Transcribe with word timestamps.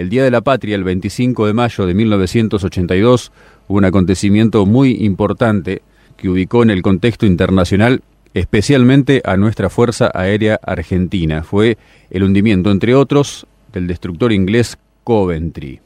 El 0.00 0.08
Día 0.08 0.24
de 0.24 0.30
la 0.30 0.40
Patria, 0.40 0.76
el 0.76 0.82
25 0.82 1.46
de 1.46 1.52
mayo 1.52 1.84
de 1.84 1.92
1982, 1.92 3.32
hubo 3.68 3.76
un 3.76 3.84
acontecimiento 3.84 4.64
muy 4.64 4.92
importante 5.04 5.82
que 6.16 6.30
ubicó 6.30 6.62
en 6.62 6.70
el 6.70 6.80
contexto 6.80 7.26
internacional 7.26 8.00
especialmente 8.32 9.20
a 9.26 9.36
nuestra 9.36 9.68
Fuerza 9.68 10.10
Aérea 10.14 10.58
Argentina. 10.62 11.42
Fue 11.42 11.76
el 12.08 12.22
hundimiento, 12.22 12.70
entre 12.70 12.94
otros, 12.94 13.46
del 13.74 13.86
destructor 13.86 14.32
inglés 14.32 14.78
Coventry. 15.04 15.80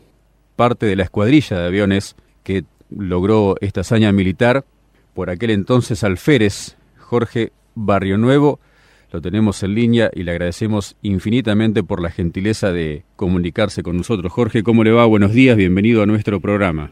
Parte 0.54 0.86
de 0.86 0.94
la 0.94 1.02
escuadrilla 1.02 1.58
de 1.58 1.66
aviones 1.66 2.14
que 2.44 2.62
logró 2.96 3.56
esta 3.60 3.80
hazaña 3.80 4.12
militar 4.12 4.64
por 5.12 5.28
aquel 5.28 5.50
entonces 5.50 6.04
alférez 6.04 6.76
Jorge 7.00 7.50
Barrio 7.74 8.16
Nuevo. 8.16 8.60
Lo 9.14 9.20
tenemos 9.20 9.62
en 9.62 9.76
línea 9.76 10.10
y 10.12 10.24
le 10.24 10.32
agradecemos 10.32 10.96
infinitamente 11.00 11.84
por 11.84 12.02
la 12.02 12.10
gentileza 12.10 12.72
de 12.72 13.04
comunicarse 13.14 13.84
con 13.84 13.96
nosotros. 13.96 14.32
Jorge, 14.32 14.64
¿cómo 14.64 14.82
le 14.82 14.90
va? 14.90 15.06
Buenos 15.06 15.32
días, 15.32 15.56
bienvenido 15.56 16.02
a 16.02 16.06
nuestro 16.06 16.40
programa. 16.40 16.90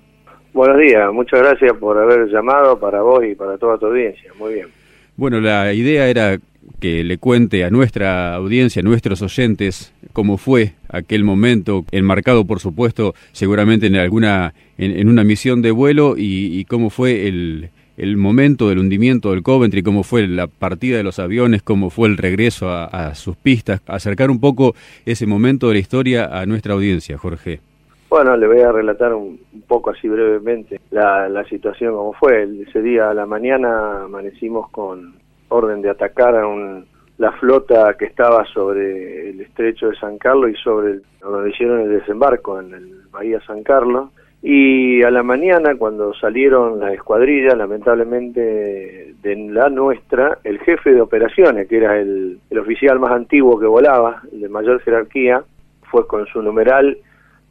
Buenos 0.52 0.78
días, 0.78 1.12
muchas 1.12 1.40
gracias 1.40 1.72
por 1.78 1.98
haber 1.98 2.28
llamado 2.28 2.78
para 2.78 3.02
vos 3.02 3.24
y 3.24 3.34
para 3.34 3.58
toda 3.58 3.76
tu 3.76 3.86
audiencia. 3.86 4.30
Muy 4.38 4.54
bien. 4.54 4.68
Bueno, 5.16 5.40
la 5.40 5.72
idea 5.72 6.06
era 6.06 6.38
que 6.78 7.02
le 7.02 7.18
cuente 7.18 7.64
a 7.64 7.70
nuestra 7.70 8.36
audiencia, 8.36 8.82
a 8.82 8.84
nuestros 8.84 9.20
oyentes, 9.20 9.92
cómo 10.12 10.38
fue 10.38 10.74
aquel 10.90 11.24
momento, 11.24 11.84
enmarcado 11.90 12.44
por 12.44 12.60
supuesto 12.60 13.14
seguramente 13.32 13.88
en 13.88 13.96
alguna, 13.96 14.54
en, 14.78 15.08
una 15.08 15.24
misión 15.24 15.60
de 15.60 15.72
vuelo 15.72 16.14
y, 16.16 16.64
cómo 16.66 16.88
fue 16.88 17.26
el, 17.26 17.70
el, 17.96 18.16
momento 18.16 18.68
del 18.68 18.78
hundimiento 18.78 19.30
del 19.30 19.42
Coventry, 19.42 19.82
cómo 19.82 20.02
fue 20.02 20.26
la 20.26 20.46
partida 20.46 20.96
de 20.96 21.02
los 21.02 21.18
aviones, 21.18 21.62
cómo 21.62 21.90
fue 21.90 22.08
el 22.08 22.16
regreso 22.16 22.70
a, 22.70 23.14
sus 23.14 23.36
pistas, 23.36 23.80
acercar 23.86 24.30
un 24.30 24.40
poco 24.40 24.74
ese 25.06 25.26
momento 25.26 25.68
de 25.68 25.74
la 25.74 25.80
historia 25.80 26.40
a 26.40 26.46
nuestra 26.46 26.74
audiencia, 26.74 27.18
Jorge. 27.18 27.60
Bueno, 28.08 28.36
le 28.36 28.46
voy 28.46 28.60
a 28.60 28.70
relatar 28.70 29.14
un, 29.14 29.40
poco 29.66 29.90
así 29.90 30.06
brevemente 30.06 30.80
la, 30.90 31.44
situación 31.48 31.94
como 31.94 32.12
fue. 32.12 32.46
Ese 32.68 32.82
día 32.82 33.10
a 33.10 33.14
la 33.14 33.26
mañana 33.26 34.04
amanecimos 34.04 34.70
con 34.70 35.14
orden 35.48 35.80
de 35.80 35.90
atacar 35.90 36.36
a 36.36 36.46
un, 36.46 36.84
la 37.18 37.32
flota 37.32 37.94
que 37.98 38.06
estaba 38.06 38.44
sobre 38.46 39.30
el 39.30 39.40
estrecho 39.40 39.88
de 39.88 39.96
San 39.96 40.18
Carlos 40.18 40.50
y 40.50 40.54
sobre 40.62 41.00
donde 41.20 41.50
hicieron 41.50 41.80
el 41.80 42.00
desembarco 42.00 42.60
en 42.60 42.74
el 42.74 43.02
Bahía 43.10 43.40
San 43.46 43.62
Carlos. 43.62 44.10
Y 44.42 45.02
a 45.04 45.10
la 45.10 45.22
mañana, 45.22 45.76
cuando 45.76 46.12
salieron 46.14 46.80
las 46.80 46.94
escuadrillas, 46.94 47.56
lamentablemente 47.56 49.14
de 49.22 49.36
la 49.50 49.68
nuestra, 49.68 50.38
el 50.42 50.58
jefe 50.58 50.92
de 50.92 51.00
operaciones, 51.00 51.68
que 51.68 51.76
era 51.76 51.98
el, 52.00 52.40
el 52.50 52.58
oficial 52.58 52.98
más 52.98 53.12
antiguo 53.12 53.60
que 53.60 53.66
volaba, 53.66 54.22
de 54.32 54.48
mayor 54.48 54.80
jerarquía, 54.80 55.44
fue 55.92 56.06
con 56.08 56.26
su 56.26 56.42
numeral 56.42 56.98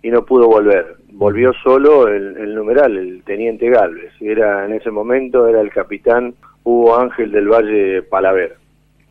y 0.03 0.09
no 0.09 0.25
pudo 0.25 0.47
volver. 0.47 0.97
Volvió 1.13 1.53
solo 1.63 2.07
el, 2.07 2.55
numeral, 2.55 2.97
el 2.97 3.23
teniente 3.23 3.69
Galvez. 3.69 4.11
Era 4.19 4.65
en 4.65 4.73
ese 4.73 4.89
momento 4.91 5.47
era 5.47 5.61
el 5.61 5.71
capitán 5.71 6.33
Hugo 6.63 6.99
Ángel 6.99 7.31
del 7.31 7.47
Valle 7.47 8.01
Palaver. 8.03 8.55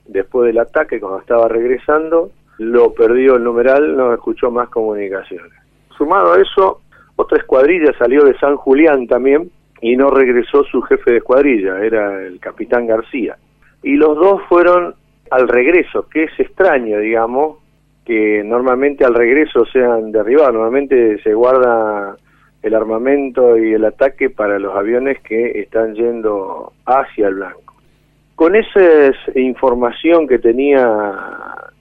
Después 0.07 0.49
del 0.49 0.59
ataque, 0.59 0.99
cuando 0.99 1.21
estaba 1.21 1.49
regresando, 1.49 2.31
lo 2.59 2.93
perdió 2.93 3.37
el 3.37 3.45
numeral, 3.45 3.97
no 3.97 4.13
escuchó 4.13 4.51
más 4.51 4.69
comunicaciones. 4.69 5.53
Sumado 5.97 6.33
a 6.33 6.41
eso, 6.41 6.81
otra 7.21 7.39
escuadrilla 7.39 7.93
salió 7.99 8.25
de 8.25 8.39
San 8.39 8.57
Julián 8.57 9.07
también 9.07 9.51
y 9.81 9.97
no 9.97 10.11
regresó 10.11 10.65
su 10.65 10.83
jefe 10.83 11.13
de 11.13 11.17
escuadrilla, 11.19 11.81
era 11.85 12.23
el 12.23 12.39
capitán 12.41 12.87
García. 12.87 13.37
Y 13.83 13.95
los 13.95 14.17
dos 14.17 14.43
fueron 14.49 14.95
al 15.31 15.49
regreso, 15.49 16.09
que 16.09 16.25
es 16.25 16.33
extraño, 16.39 16.99
digamos, 16.99 17.59
que 18.05 18.43
normalmente 18.45 19.05
al 19.05 19.15
regreso 19.15 19.65
sean 19.67 20.13
derribados. 20.13 20.55
Normalmente 20.55 21.23
se 21.23 21.33
guarda 21.33 22.17
el 22.63 22.75
armamento 22.75 23.57
y 23.57 23.73
el 23.73 23.85
ataque 23.85 24.31
para 24.31 24.59
los 24.59 24.75
aviones 24.75 25.21
que 25.21 25.61
están 25.61 25.95
yendo 25.95 26.73
hacia 26.85 27.29
el 27.29 27.37
blanco. 27.37 27.75
Con 28.35 28.57
esa 28.57 29.13
información 29.35 30.27
que 30.27 30.39
tenía 30.39 31.15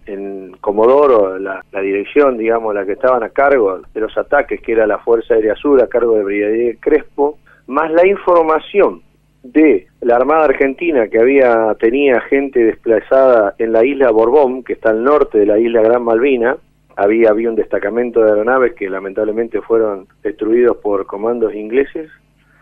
en 0.09 0.57
Comodoro, 0.59 1.37
la, 1.37 1.63
dirección, 1.81 2.37
digamos, 2.37 2.73
la 2.73 2.85
que 2.85 2.93
estaban 2.93 3.23
a 3.23 3.29
cargo 3.29 3.81
de 3.93 4.01
los 4.01 4.17
ataques, 4.17 4.61
que 4.61 4.71
era 4.71 4.87
la 4.87 4.99
Fuerza 4.99 5.35
Aérea 5.35 5.55
Sur 5.55 5.81
a 5.81 5.87
cargo 5.87 6.15
de 6.15 6.23
Brigadier 6.23 6.77
Crespo, 6.79 7.37
más 7.67 7.91
la 7.91 8.07
información 8.07 9.01
de 9.43 9.87
la 10.01 10.15
Armada 10.15 10.45
Argentina 10.45 11.07
que 11.07 11.19
había 11.19 11.73
tenía 11.79 12.19
gente 12.21 12.59
desplazada 12.59 13.53
en 13.57 13.71
la 13.71 13.85
isla 13.85 14.11
Borbón, 14.11 14.63
que 14.63 14.73
está 14.73 14.89
al 14.89 15.03
norte 15.03 15.37
de 15.39 15.45
la 15.45 15.59
isla 15.59 15.81
Gran 15.81 16.03
Malvina, 16.03 16.57
había, 16.95 17.29
había 17.29 17.49
un 17.49 17.55
destacamento 17.55 18.21
de 18.21 18.31
aeronaves 18.31 18.73
que 18.73 18.89
lamentablemente 18.89 19.61
fueron 19.61 20.07
destruidos 20.23 20.77
por 20.77 21.05
comandos 21.05 21.53
ingleses, 21.53 22.09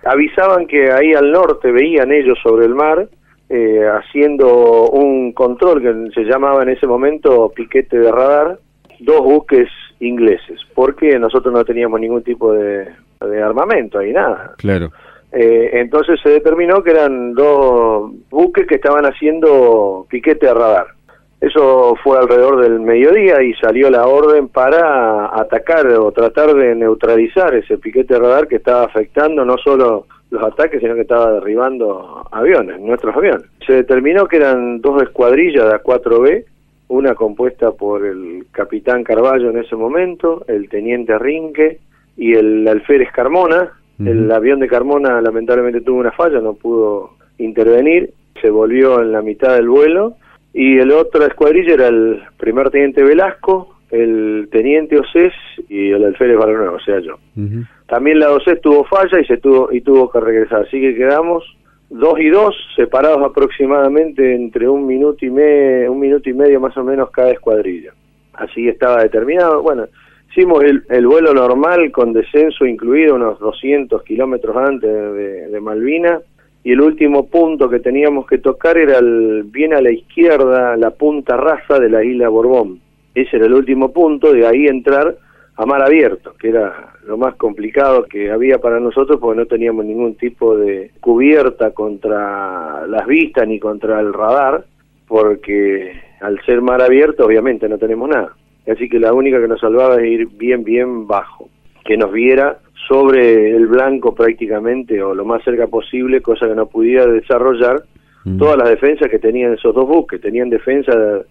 avisaban 0.03 0.67
que 0.67 0.91
ahí 0.91 1.13
al 1.13 1.31
norte 1.31 1.71
veían 1.71 2.11
ellos 2.11 2.37
sobre 2.43 2.65
el 2.65 2.75
mar, 2.75 3.07
eh, 3.49 3.85
haciendo 3.87 4.89
un 4.89 5.31
control 5.31 5.81
que 5.81 6.11
se 6.13 6.23
llamaba 6.23 6.63
en 6.63 6.69
ese 6.69 6.87
momento 6.87 7.51
piquete 7.55 7.97
de 7.97 8.11
radar, 8.11 8.59
dos 8.99 9.21
buques 9.21 9.69
ingleses, 9.99 10.59
porque 10.75 11.17
nosotros 11.17 11.53
no 11.53 11.63
teníamos 11.63 11.99
ningún 11.99 12.23
tipo 12.23 12.53
de, 12.53 12.87
de 13.21 13.41
armamento 13.41 13.99
ahí, 13.99 14.11
nada. 14.11 14.53
Claro. 14.57 14.91
Eh, 15.31 15.71
entonces 15.73 16.19
se 16.21 16.29
determinó 16.29 16.81
que 16.83 16.91
eran 16.91 17.33
dos 17.33 18.11
buques 18.29 18.65
que 18.67 18.75
estaban 18.75 19.05
haciendo 19.05 20.05
piquete 20.09 20.47
a 20.47 20.53
radar. 20.53 20.87
Eso 21.39 21.95
fue 22.03 22.17
alrededor 22.17 22.61
del 22.61 22.79
mediodía 22.79 23.43
y 23.43 23.53
salió 23.55 23.91
la 23.91 24.07
orden 24.07 24.47
para 24.47 25.39
atacar 25.39 25.85
o 25.87 26.11
tratar 26.11 26.53
de 26.55 26.73
neutralizar 26.73 27.53
ese 27.53 27.77
piquete 27.77 28.15
de 28.15 28.19
radar 28.19 28.47
que 28.47 28.55
estaba 28.55 28.85
afectando 28.85 29.45
no 29.45 29.55
solo 29.57 30.07
los 30.29 30.43
ataques, 30.43 30.81
sino 30.81 30.95
que 30.95 31.01
estaba 31.01 31.31
derribando 31.33 32.27
aviones, 32.31 32.79
nuestros 32.79 33.15
aviones. 33.15 33.45
Se 33.65 33.73
determinó 33.73 34.27
que 34.27 34.37
eran 34.37 34.81
dos 34.81 35.01
escuadrillas 35.01 35.65
de 35.65 35.75
A4B, 35.75 36.45
una 36.89 37.15
compuesta 37.15 37.71
por 37.71 38.05
el 38.05 38.45
capitán 38.51 39.03
Carballo 39.03 39.49
en 39.49 39.57
ese 39.57 39.75
momento, 39.75 40.43
el 40.47 40.69
teniente 40.69 41.17
Rinque 41.17 41.79
y 42.15 42.33
el 42.33 42.67
alférez 42.67 43.11
Carmona, 43.11 43.71
el 43.99 44.31
avión 44.31 44.59
de 44.59 44.67
Carmona 44.67 45.19
lamentablemente 45.21 45.81
tuvo 45.81 45.99
una 45.99 46.11
falla, 46.11 46.39
no 46.39 46.53
pudo 46.53 47.15
intervenir, 47.39 48.11
se 48.39 48.51
volvió 48.51 49.01
en 49.01 49.11
la 49.11 49.23
mitad 49.23 49.55
del 49.55 49.69
vuelo 49.69 50.17
y 50.53 50.77
el 50.77 50.91
otro 50.91 51.25
escuadrilla 51.25 51.73
era 51.73 51.87
el 51.87 52.21
primer 52.37 52.69
teniente 52.69 53.03
Velasco, 53.03 53.75
el 53.89 54.49
teniente 54.51 54.99
Osés 54.99 55.33
y 55.67 55.89
el 55.89 56.05
alférez 56.05 56.37
Barrenuevo, 56.37 56.75
o 56.75 56.79
sea 56.79 56.99
yo. 56.99 57.17
También 57.87 58.19
la 58.19 58.31
Osés 58.31 58.61
tuvo 58.61 58.83
falla 58.83 59.19
y 59.19 59.25
se 59.25 59.37
tuvo 59.37 59.71
y 59.71 59.81
tuvo 59.81 60.09
que 60.09 60.19
regresar, 60.19 60.63
así 60.63 60.79
que 60.79 60.95
quedamos 60.95 61.43
dos 61.89 62.19
y 62.19 62.29
dos 62.29 62.55
separados 62.75 63.23
aproximadamente 63.23 64.35
entre 64.35 64.67
un 64.67 64.85
minuto 64.85 65.25
y 65.25 65.29
un 65.29 65.99
minuto 65.99 66.29
y 66.29 66.33
medio 66.33 66.59
más 66.59 66.75
o 66.77 66.83
menos 66.83 67.09
cada 67.11 67.31
escuadrilla. 67.31 67.93
Así 68.33 68.67
estaba 68.67 69.01
determinado. 69.01 69.63
Bueno, 69.63 69.87
Hicimos 70.37 70.63
el, 70.63 71.07
vuelo 71.07 71.33
normal 71.33 71.91
con 71.91 72.13
descenso 72.13 72.63
incluido 72.67 73.15
unos 73.15 73.39
200 73.39 74.03
kilómetros 74.03 74.55
antes 74.55 74.87
de, 75.51 75.59
Malvina 75.59 76.19
y 76.63 76.73
el 76.73 76.81
último 76.81 77.25
punto 77.25 77.67
que 77.67 77.79
teníamos 77.79 78.27
que 78.27 78.37
tocar 78.37 78.77
era 78.77 78.99
el, 78.99 79.45
bien 79.45 79.73
a 79.73 79.81
la 79.81 79.89
izquierda, 79.89 80.77
la 80.77 80.91
punta 80.91 81.37
rasa 81.37 81.79
de 81.79 81.89
la 81.89 82.03
isla 82.03 82.29
Borbón. 82.29 82.79
Ese 83.15 83.37
era 83.37 83.47
el 83.47 83.53
último 83.55 83.91
punto, 83.91 84.31
de 84.31 84.45
ahí 84.45 84.67
entrar 84.67 85.15
a 85.57 85.65
mar 85.65 85.81
abierto, 85.81 86.33
que 86.39 86.49
era 86.49 86.93
lo 87.05 87.17
más 87.17 87.35
complicado 87.35 88.03
que 88.03 88.31
había 88.31 88.59
para 88.59 88.79
nosotros 88.79 89.19
porque 89.19 89.39
no 89.39 89.45
teníamos 89.45 89.85
ningún 89.85 90.15
tipo 90.15 90.55
de 90.55 90.91
cubierta 90.99 91.71
contra 91.71 92.85
las 92.87 93.07
vistas 93.07 93.47
ni 93.47 93.59
contra 93.59 93.99
el 93.99 94.13
radar, 94.13 94.65
porque 95.07 95.99
al 96.21 96.39
ser 96.45 96.61
mar 96.61 96.81
abierto 96.81 97.25
obviamente 97.25 97.67
no 97.67 97.77
tenemos 97.77 98.09
nada 98.09 98.33
así 98.71 98.89
que 98.89 98.99
la 98.99 99.13
única 99.13 99.39
que 99.39 99.47
nos 99.47 99.59
salvaba 99.59 99.95
es 100.01 100.07
ir 100.07 100.27
bien, 100.27 100.63
bien 100.63 101.07
bajo, 101.07 101.49
que 101.85 101.97
nos 101.97 102.11
viera 102.11 102.59
sobre 102.87 103.55
el 103.55 103.67
blanco 103.67 104.13
prácticamente 104.13 105.01
o 105.01 105.13
lo 105.13 105.25
más 105.25 105.43
cerca 105.43 105.67
posible, 105.67 106.21
cosa 106.21 106.47
que 106.47 106.55
no 106.55 106.67
pudiera 106.67 107.05
desarrollar 107.05 107.83
mm. 108.23 108.37
todas 108.37 108.57
las 108.57 108.69
defensas 108.69 109.09
que 109.09 109.19
tenían 109.19 109.53
esos 109.53 109.73
dos 109.73 109.87
buques, 109.87 110.21
tenían 110.21 110.49
defensa 110.49 110.93
de, 110.95 111.25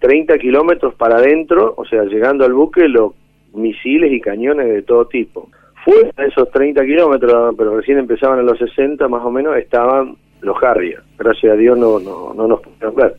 30 0.00 0.38
kilómetros 0.38 0.94
para 0.94 1.16
adentro, 1.16 1.74
o 1.76 1.84
sea, 1.84 2.04
llegando 2.04 2.46
al 2.46 2.54
buque 2.54 2.88
los 2.88 3.12
misiles 3.54 4.12
y 4.12 4.20
cañones 4.20 4.68
de 4.68 4.82
todo 4.82 5.06
tipo. 5.06 5.48
Fuera 5.84 6.10
de 6.16 6.26
esos 6.28 6.50
30 6.50 6.84
kilómetros, 6.84 7.54
pero 7.56 7.76
recién 7.76 7.98
empezaban 7.98 8.38
a 8.38 8.42
los 8.42 8.58
60 8.58 9.08
más 9.08 9.24
o 9.24 9.30
menos, 9.30 9.56
estaban 9.56 10.16
los 10.40 10.62
Harrier. 10.62 11.02
Gracias 11.18 11.52
a 11.52 11.56
Dios 11.56 11.78
no, 11.78 11.98
no, 11.98 12.34
no 12.34 12.46
nos 12.46 12.60
pudieron 12.60 12.94
ver. 12.94 13.16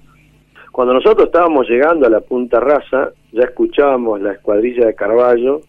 Cuando 0.72 0.94
nosotros 0.94 1.28
estábamos 1.28 1.68
llegando 1.68 2.06
a 2.06 2.10
la 2.10 2.22
Punta 2.22 2.60
Rasa, 2.60 3.12
ya 3.31 3.44
escuchábamos 3.44 4.22
la 4.22 4.34
escuadrilla 4.34 4.86
de 4.86 4.96
Carballo, 4.96 5.62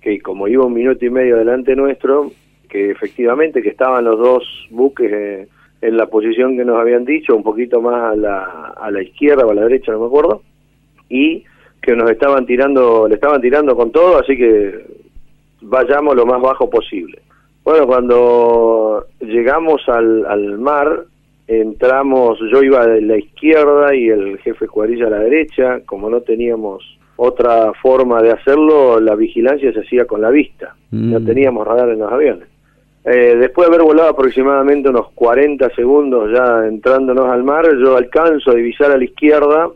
que 0.00 0.20
como 0.20 0.48
iba 0.48 0.64
un 0.64 0.72
minuto 0.72 1.04
y 1.04 1.10
medio 1.10 1.36
delante 1.36 1.76
nuestro, 1.76 2.30
que 2.68 2.90
efectivamente 2.90 3.62
que 3.62 3.68
estaban 3.68 4.04
los 4.04 4.18
dos 4.18 4.66
buques 4.70 5.12
eh, 5.12 5.48
en 5.82 5.96
la 5.96 6.06
posición 6.06 6.56
que 6.56 6.64
nos 6.64 6.78
habían 6.78 7.04
dicho, 7.04 7.36
un 7.36 7.42
poquito 7.42 7.80
más 7.80 8.12
a 8.12 8.16
la, 8.16 8.74
a 8.76 8.90
la 8.90 9.02
izquierda 9.02 9.44
o 9.44 9.50
a 9.50 9.54
la 9.54 9.62
derecha, 9.62 9.92
no 9.92 10.00
me 10.00 10.06
acuerdo, 10.06 10.42
y 11.08 11.44
que 11.86 11.94
nos 11.94 12.10
estaban 12.10 12.44
tirando, 12.44 13.06
le 13.06 13.14
estaban 13.14 13.40
tirando 13.40 13.76
con 13.76 13.92
todo, 13.92 14.18
así 14.18 14.36
que 14.36 14.84
vayamos 15.60 16.16
lo 16.16 16.26
más 16.26 16.42
bajo 16.42 16.68
posible. 16.68 17.22
Bueno, 17.62 17.86
cuando 17.86 19.06
llegamos 19.20 19.88
al, 19.88 20.26
al 20.26 20.58
mar, 20.58 21.04
entramos, 21.46 22.40
yo 22.52 22.60
iba 22.60 22.84
de 22.86 23.02
la 23.02 23.16
izquierda 23.16 23.94
y 23.94 24.08
el 24.08 24.38
jefe 24.38 24.66
Cuadrilla 24.66 25.06
a 25.06 25.10
la 25.10 25.20
derecha, 25.20 25.80
como 25.86 26.10
no 26.10 26.22
teníamos 26.22 26.98
otra 27.14 27.72
forma 27.80 28.20
de 28.20 28.32
hacerlo, 28.32 28.98
la 28.98 29.14
vigilancia 29.14 29.72
se 29.72 29.80
hacía 29.80 30.06
con 30.06 30.20
la 30.20 30.30
vista, 30.30 30.74
no 30.90 31.20
mm. 31.20 31.24
teníamos 31.24 31.66
radar 31.66 31.90
en 31.90 32.00
los 32.00 32.12
aviones. 32.12 32.48
Eh, 33.04 33.36
después 33.36 33.68
de 33.68 33.74
haber 33.74 33.86
volado 33.86 34.08
aproximadamente 34.08 34.88
unos 34.88 35.12
40 35.12 35.70
segundos 35.76 36.32
ya 36.32 36.66
entrándonos 36.66 37.28
al 37.28 37.44
mar, 37.44 37.64
yo 37.80 37.96
alcanzo 37.96 38.50
a 38.50 38.54
divisar 38.54 38.90
a 38.90 38.98
la 38.98 39.04
izquierda 39.04 39.70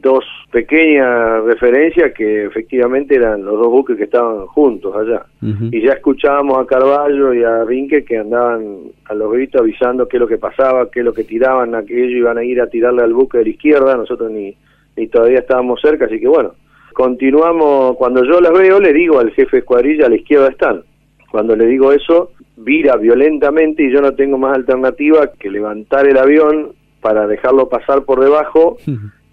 dos 0.00 0.24
pequeñas 0.50 1.44
referencias 1.44 2.12
que 2.12 2.46
efectivamente 2.46 3.14
eran 3.16 3.44
los 3.44 3.58
dos 3.58 3.68
buques 3.68 3.96
que 3.96 4.04
estaban 4.04 4.46
juntos 4.46 4.94
allá. 4.96 5.26
Y 5.42 5.80
ya 5.82 5.92
escuchábamos 5.92 6.58
a 6.58 6.66
Carballo 6.66 7.32
y 7.34 7.42
a 7.44 7.64
Rinque 7.64 8.04
que 8.04 8.18
andaban 8.18 8.78
a 9.04 9.14
los 9.14 9.32
gritos 9.32 9.60
avisando 9.60 10.08
qué 10.08 10.16
es 10.16 10.20
lo 10.20 10.26
que 10.26 10.38
pasaba, 10.38 10.90
qué 10.90 11.00
es 11.00 11.04
lo 11.04 11.12
que 11.12 11.24
tiraban, 11.24 11.74
a 11.74 11.82
que 11.84 11.94
ellos 11.94 12.18
iban 12.18 12.38
a 12.38 12.44
ir 12.44 12.60
a 12.60 12.68
tirarle 12.68 13.02
al 13.02 13.12
buque 13.12 13.38
de 13.38 13.44
la 13.44 13.50
izquierda, 13.50 13.96
nosotros 13.96 14.30
ni, 14.30 14.56
ni 14.96 15.06
todavía 15.08 15.40
estábamos 15.40 15.80
cerca, 15.80 16.06
así 16.06 16.18
que 16.18 16.28
bueno, 16.28 16.54
continuamos, 16.92 17.96
cuando 17.96 18.24
yo 18.24 18.40
las 18.40 18.52
veo 18.52 18.80
le 18.80 18.92
digo 18.92 19.18
al 19.18 19.30
jefe 19.32 19.56
de 19.56 19.60
escuadrilla 19.60 20.06
a 20.06 20.08
la 20.08 20.16
izquierda 20.16 20.48
están. 20.48 20.82
Cuando 21.30 21.54
le 21.54 21.66
digo 21.66 21.92
eso, 21.92 22.30
vira 22.56 22.96
violentamente 22.96 23.82
y 23.82 23.92
yo 23.92 24.00
no 24.00 24.12
tengo 24.12 24.38
más 24.38 24.56
alternativa 24.56 25.30
que 25.38 25.50
levantar 25.50 26.06
el 26.06 26.16
avión 26.16 26.72
para 27.00 27.26
dejarlo 27.26 27.68
pasar 27.68 28.02
por 28.02 28.20
debajo 28.20 28.78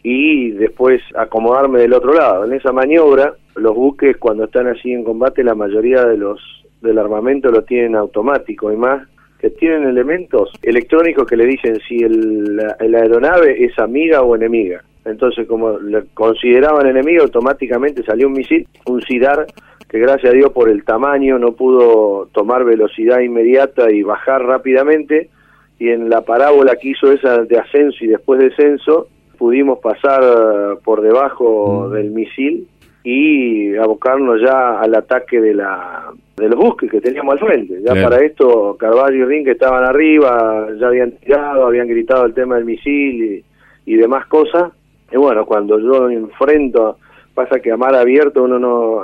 y 0.04 0.52
después 0.52 1.02
acomodarme 1.16 1.80
del 1.80 1.94
otro 1.94 2.14
lado. 2.14 2.46
En 2.46 2.54
esa 2.54 2.74
maniobra, 2.74 3.34
los 3.56 3.74
buques 3.74 4.18
cuando 4.18 4.44
están 4.44 4.68
así 4.68 4.92
en 4.92 5.04
combate, 5.04 5.44
la 5.44 5.56
mayoría 5.56 6.04
de 6.04 6.18
los 6.18 6.40
del 6.82 7.00
armamento 7.00 7.50
lo 7.50 7.64
tienen 7.64 7.96
automático 7.96 8.72
y 8.72 8.76
más 8.76 9.08
que 9.40 9.50
tienen 9.50 9.86
elementos 9.86 10.52
electrónicos 10.62 11.28
que 11.28 11.38
le 11.38 11.46
dicen 11.46 11.80
si 11.88 11.98
el, 11.98 12.56
la, 12.56 12.76
aeronave 12.80 13.64
es 13.64 13.78
amiga 13.80 14.22
o 14.22 14.36
enemiga. 14.36 14.84
Entonces, 15.06 15.48
como 15.48 15.80
le 15.80 16.06
consideraban 16.14 16.88
enemigo, 16.88 17.24
automáticamente 17.24 18.04
salió 18.04 18.28
un 18.28 18.34
misil, 18.34 18.68
un 18.86 19.02
SIDAR, 19.02 19.46
que 19.90 20.00
gracias 20.00 20.32
a 20.32 20.36
Dios 20.36 20.52
por 20.52 20.70
el 20.70 20.86
tamaño 20.86 21.38
no 21.40 21.52
pudo 21.54 22.30
tomar 22.34 22.64
velocidad 22.64 23.20
inmediata 23.20 23.92
y 23.92 24.02
bajar 24.02 24.44
rápidamente, 24.44 25.30
y 25.78 25.90
en 25.90 26.10
la 26.10 26.22
parábola 26.22 26.78
que 26.78 26.90
hizo 26.90 27.12
esa 27.12 27.44
de 27.44 27.58
ascenso 27.58 27.98
y 28.06 28.08
después 28.08 28.40
descenso, 28.40 29.08
pudimos 29.44 29.80
pasar 29.80 30.78
por 30.86 31.02
debajo 31.02 31.90
mm. 31.90 31.94
del 31.96 32.12
misil 32.12 32.66
y 33.04 33.76
abocarnos 33.76 34.40
ya 34.40 34.80
al 34.80 34.96
ataque 34.96 35.42
de 35.42 35.54
la 35.54 36.14
de 36.38 36.48
los 36.48 36.58
buques 36.58 36.90
que 36.90 37.02
teníamos 37.02 37.34
al 37.34 37.40
frente. 37.48 37.82
Ya 37.86 37.94
para 37.94 38.24
esto 38.24 38.78
Carvalho 38.80 39.18
y 39.18 39.26
Ring 39.26 39.44
que 39.44 39.52
estaban 39.52 39.84
arriba, 39.84 40.70
ya 40.80 40.88
habían 40.88 41.12
tirado, 41.12 41.66
habían 41.66 41.90
gritado 41.90 42.26
el 42.26 42.34
tema 42.34 42.56
del 42.56 42.64
misil 42.64 43.44
y, 43.86 43.94
y 43.94 43.98
demás 43.98 44.28
cosas. 44.28 44.72
Y 45.12 45.18
bueno, 45.18 45.46
cuando 45.46 45.78
yo 45.78 46.10
enfrento 46.10 46.96
pasa 47.34 47.60
que 47.60 47.74
a 47.74 47.76
mar 47.76 47.96
abierto 47.96 48.44
uno 48.44 48.58
no 48.58 49.04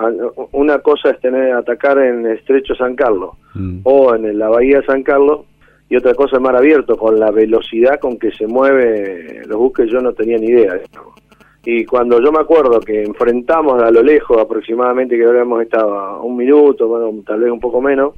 una 0.53 0.79
cosa 0.79 1.09
es 1.09 1.19
tener 1.19 1.51
atacar 1.51 1.97
en 1.97 2.25
estrecho 2.27 2.75
San 2.75 2.95
Carlos 2.95 3.31
mm. 3.55 3.79
o 3.83 4.15
en 4.15 4.39
la 4.39 4.47
bahía 4.47 4.81
San 4.83 5.03
Carlos 5.03 5.41
y 5.89 5.95
otra 5.95 6.13
cosa 6.13 6.37
es 6.37 6.41
mar 6.41 6.55
abierto 6.55 6.95
con 6.97 7.19
la 7.19 7.31
velocidad 7.31 7.99
con 7.99 8.17
que 8.17 8.31
se 8.31 8.47
mueve 8.47 9.41
los 9.47 9.57
buques 9.57 9.89
yo 9.89 9.99
no 9.99 10.13
tenía 10.13 10.37
ni 10.37 10.47
idea 10.47 10.79
y 11.65 11.85
cuando 11.85 12.21
yo 12.21 12.31
me 12.31 12.39
acuerdo 12.39 12.79
que 12.79 13.03
enfrentamos 13.03 13.81
a 13.81 13.91
lo 13.91 14.03
lejos 14.03 14.37
aproximadamente 14.37 15.17
que 15.17 15.25
habíamos 15.25 15.61
estado 15.61 16.21
un 16.21 16.37
minuto 16.37 16.87
bueno 16.87 17.23
tal 17.25 17.41
vez 17.41 17.51
un 17.51 17.59
poco 17.59 17.81
menos 17.81 18.13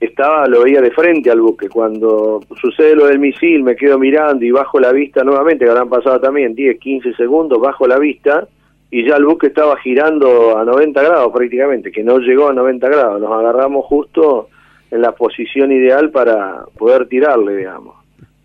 estaba 0.00 0.46
lo 0.46 0.62
veía 0.62 0.80
de 0.80 0.90
frente 0.90 1.30
al 1.30 1.40
buque. 1.40 1.68
Cuando 1.68 2.40
sucede 2.58 2.96
lo 2.96 3.06
del 3.06 3.18
misil 3.18 3.62
me 3.62 3.76
quedo 3.76 3.98
mirando 3.98 4.44
y 4.44 4.50
bajo 4.50 4.80
la 4.80 4.92
vista 4.92 5.22
nuevamente 5.22 5.64
que 5.64 5.70
habrán 5.70 5.90
pasado 5.90 6.18
también 6.20 6.54
10 6.54 6.78
15 6.78 7.14
segundos 7.14 7.60
bajo 7.60 7.86
la 7.86 7.98
vista 7.98 8.48
y 8.90 9.06
ya 9.06 9.16
el 9.16 9.26
buque 9.26 9.48
estaba 9.48 9.76
girando 9.76 10.58
a 10.58 10.64
90 10.64 11.00
grados 11.00 11.32
prácticamente, 11.32 11.92
que 11.92 12.02
no 12.02 12.18
llegó 12.18 12.48
a 12.48 12.52
90 12.52 12.88
grados, 12.88 13.20
nos 13.20 13.30
agarramos 13.30 13.84
justo 13.84 14.48
en 14.90 15.02
la 15.02 15.12
posición 15.12 15.72
ideal 15.72 16.10
para 16.10 16.64
poder 16.76 17.06
tirarle, 17.08 17.56
digamos. 17.56 17.96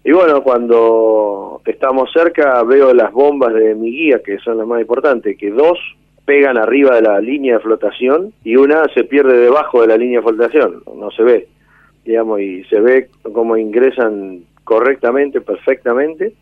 Y 0.04 0.12
bueno, 0.12 0.44
cuando 0.44 1.62
estamos 1.66 2.12
cerca 2.14 2.62
veo 2.64 2.94
las 2.94 3.12
bombas 3.12 3.54
de 3.54 3.74
mi 3.74 3.90
guía, 3.90 4.22
que 4.24 4.38
son 4.38 4.60
las 4.60 4.68
más 4.68 4.82
importantes, 4.82 5.36
que 5.38 5.50
dos 5.50 5.80
pegan 6.26 6.58
arriba 6.58 6.96
de 6.96 7.02
la 7.02 7.20
línea 7.20 7.56
de 7.56 7.64
flotación 7.64 8.34
y 8.44 8.56
una 8.56 8.88
se 8.94 9.04
pierde 9.04 9.38
debajo 9.38 9.82
de 9.82 9.88
la 9.88 9.98
línea 9.98 10.20
de 10.20 10.28
flotación, 10.28 10.84
no 10.96 11.12
se 11.12 11.24
ve, 11.24 11.48
digamos, 12.04 12.40
y 12.40 12.64
se 12.66 12.80
ve 12.80 13.10
cómo 13.34 13.58
ingresan 13.58 14.42
correctamente, 14.64 15.42
perfectamente, 15.42 16.34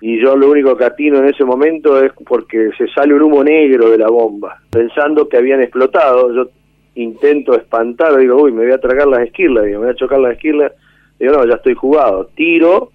y 0.00 0.20
yo 0.20 0.36
lo 0.36 0.50
único 0.50 0.76
que 0.76 0.84
atino 0.84 1.18
en 1.18 1.28
ese 1.28 1.44
momento 1.44 2.02
es 2.02 2.12
porque 2.26 2.70
se 2.78 2.86
sale 2.88 3.14
un 3.14 3.22
humo 3.22 3.42
negro 3.42 3.90
de 3.90 3.98
la 3.98 4.08
bomba, 4.08 4.60
pensando 4.70 5.28
que 5.28 5.36
habían 5.36 5.60
explotado, 5.60 6.32
yo 6.32 6.48
intento 6.98 7.54
espantar, 7.54 8.16
digo, 8.16 8.42
uy, 8.42 8.52
me 8.52 8.64
voy 8.64 8.72
a 8.72 8.80
tragar 8.80 9.06
las 9.08 9.20
esquirlas, 9.20 9.64
digo, 9.64 9.80
me 9.80 9.86
voy 9.86 9.94
a 9.94 9.98
chocar 9.98 10.20
las 10.20 10.32
esquirlas, 10.32 10.72
digo, 11.18 11.32
no, 11.32 11.46
ya 11.46 11.54
estoy 11.54 11.74
jugado, 11.74 12.26
tiro 12.34 12.90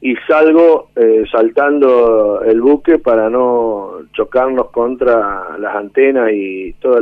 y 0.00 0.14
salgo 0.28 0.90
eh, 0.94 1.24
saltando 1.30 2.42
el 2.44 2.60
buque 2.60 2.98
para 2.98 3.30
no 3.30 4.00
chocarnos 4.12 4.70
contra 4.70 5.56
las 5.58 5.74
antenas 5.74 6.30
y 6.32 6.74
todo 6.74 6.98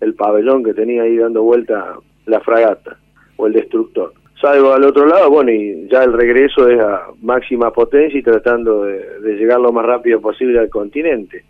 el 0.00 0.14
pabellón 0.14 0.62
que 0.62 0.74
tenía 0.74 1.02
ahí 1.02 1.16
dando 1.16 1.42
vuelta 1.42 1.94
la 2.26 2.40
fragata 2.40 2.96
o 3.36 3.46
el 3.46 3.54
destructor. 3.54 4.12
Salgo 4.40 4.72
al 4.72 4.84
otro 4.84 5.06
lado, 5.06 5.30
bueno, 5.30 5.50
y 5.50 5.88
ya 5.88 6.04
el 6.04 6.12
regreso 6.12 6.68
es 6.68 6.78
a 6.80 7.06
máxima 7.22 7.72
potencia 7.72 8.18
y 8.18 8.22
tratando 8.22 8.84
de, 8.84 9.36
llegar 9.36 9.60
lo 9.60 9.72
más 9.72 9.86
rápido 9.86 10.20
posible 10.20 10.58
al 10.58 10.68
continente. 10.68 11.44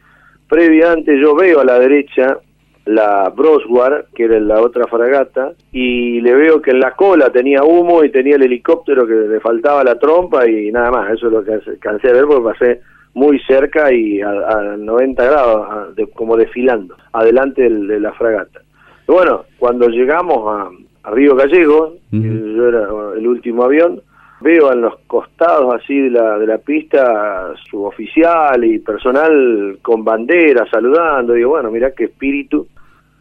Previamente 0.49 1.19
yo 1.19 1.35
veo 1.35 1.61
a 1.61 1.65
la 1.65 1.79
derecha 1.79 2.39
la 2.87 3.31
Broswar, 3.35 4.07
que 4.15 4.25
era 4.25 4.39
la 4.41 4.61
otra 4.61 4.87
fragata, 4.87 5.53
y 5.73 6.21
le 6.21 6.35
veo 6.35 6.61
que 6.61 6.71
en 6.71 6.81
la 6.81 6.93
cola 6.93 7.31
tenía 7.31 7.65
humo 7.65 8.05
y 8.05 8.11
tenía 8.11 8.37
el 8.37 8.43
helicóptero 8.43 9.07
que 9.07 9.15
le 9.15 9.41
faltaba 9.41 9.85
la 9.85 9.99
trompa 9.99 10.47
y 10.49 10.71
nada 10.71 10.91
más, 10.91 11.13
eso 11.13 11.27
es 11.29 11.33
lo 11.33 11.45
que 11.45 11.79
cansé 11.79 12.09
de 12.09 12.15
ver 12.15 12.27
porque 12.27 12.45
pasé 12.45 12.81
muy 13.15 13.39
cerca 13.41 13.93
y 13.93 14.21
a, 14.21 14.77
90 14.77 15.25
grados, 15.25 15.95
como 16.15 16.37
desfilando, 16.37 16.97
adelante 17.13 17.63
de 17.63 18.01
la 18.01 18.13
fragata. 18.13 18.61
Y 19.09 19.13
bueno, 19.13 19.45
cuando 19.59 19.89
llegamos 19.89 20.47
a, 20.49 20.71
a 21.09 21.11
Río 21.11 21.37
Gallegos, 21.37 21.95
yo 22.11 22.69
era 22.69 22.89
el 23.17 23.27
último 23.27 23.65
avión, 23.65 24.01
veo 24.41 24.73
en 24.73 24.83
los 24.83 24.97
costados 25.07 25.75
así 25.75 25.99
de 25.99 26.11
la, 26.11 26.39
de 26.39 26.47
la 26.47 26.59
pista 26.59 27.55
su 27.71 27.85
oficial 27.85 28.63
y 28.65 28.79
personal 28.79 29.79
con 29.81 30.05
bandera 30.05 30.67
saludando, 30.71 31.33
digo, 31.33 31.51
bueno, 31.51 31.71
mira 31.71 31.93
qué 31.93 32.05
espíritu, 32.05 32.67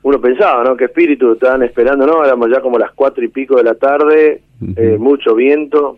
uno 0.04 0.22
pensaba, 0.22 0.64
¿no? 0.64 0.76
Qué 0.76 0.86
espíritu 0.86 1.34
estaban 1.34 1.64
esperando, 1.64 2.06
¿no? 2.06 2.24
Éramos 2.24 2.50
ya 2.50 2.62
como 2.62 2.78
las 2.78 2.92
cuatro 2.92 3.24
y 3.24 3.30
pico 3.30 3.56
de 3.56 3.64
la 3.64 3.76
tarde, 3.76 4.42
eh, 4.76 4.98
mucho 5.00 5.34
viento, 5.34 5.98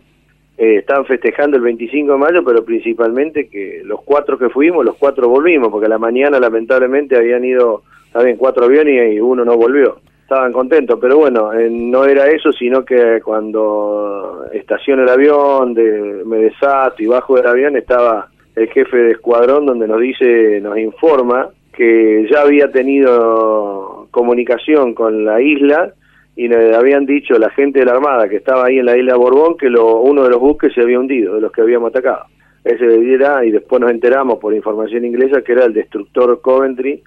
eh, 0.56 0.76
estaban 0.76 1.04
festejando 1.04 1.56
el 1.56 1.62
25 1.62 2.12
de 2.12 2.18
mayo, 2.18 2.44
pero 2.44 2.64
principalmente 2.64 3.48
que 3.48 3.82
los 3.84 4.02
cuatro 4.02 4.38
que 4.38 4.48
fuimos, 4.48 4.84
los 4.84 4.96
cuatro 4.96 5.28
volvimos, 5.28 5.68
porque 5.68 5.86
a 5.86 5.90
la 5.90 5.98
mañana 5.98 6.40
lamentablemente 6.40 7.16
habían 7.16 7.44
ido, 7.44 7.82
saben, 8.12 8.36
cuatro 8.36 8.64
aviones 8.64 9.14
y 9.14 9.20
uno 9.20 9.44
no 9.44 9.56
volvió 9.56 9.98
estaban 10.26 10.52
contentos, 10.52 10.98
pero 11.00 11.18
bueno, 11.18 11.52
eh, 11.52 11.70
no 11.70 12.04
era 12.04 12.26
eso, 12.26 12.50
sino 12.50 12.84
que 12.84 13.20
cuando 13.24 14.44
estaciono 14.52 15.04
el 15.04 15.08
avión, 15.08 15.72
de, 15.72 16.24
me 16.26 16.38
desato 16.38 17.00
y 17.00 17.06
bajo 17.06 17.36
del 17.36 17.46
avión, 17.46 17.76
estaba 17.76 18.28
el 18.56 18.68
jefe 18.70 18.96
de 18.96 19.12
escuadrón 19.12 19.66
donde 19.66 19.86
nos 19.86 20.00
dice, 20.00 20.60
nos 20.60 20.76
informa 20.78 21.50
que 21.72 22.26
ya 22.28 22.40
había 22.40 22.72
tenido 22.72 23.95
comunicación 24.16 24.94
con 24.94 25.26
la 25.26 25.42
isla 25.42 25.92
y 26.36 26.48
le 26.48 26.74
habían 26.74 27.04
dicho 27.04 27.38
la 27.38 27.50
gente 27.50 27.80
de 27.80 27.84
la 27.84 27.92
Armada 27.92 28.30
que 28.30 28.36
estaba 28.36 28.64
ahí 28.64 28.78
en 28.78 28.86
la 28.86 28.96
isla 28.96 29.14
Borbón 29.14 29.58
que 29.58 29.68
lo, 29.68 30.00
uno 30.00 30.22
de 30.22 30.30
los 30.30 30.40
buques 30.40 30.72
se 30.72 30.80
había 30.80 30.98
hundido, 30.98 31.34
de 31.34 31.42
los 31.42 31.52
que 31.52 31.60
habíamos 31.60 31.90
atacado. 31.90 32.24
Ese 32.64 32.86
era, 33.12 33.44
y 33.44 33.50
después 33.50 33.78
nos 33.80 33.90
enteramos 33.90 34.38
por 34.38 34.54
información 34.54 35.04
inglesa 35.04 35.42
que 35.42 35.52
era 35.52 35.66
el 35.66 35.74
destructor 35.74 36.40
Coventry, 36.40 37.02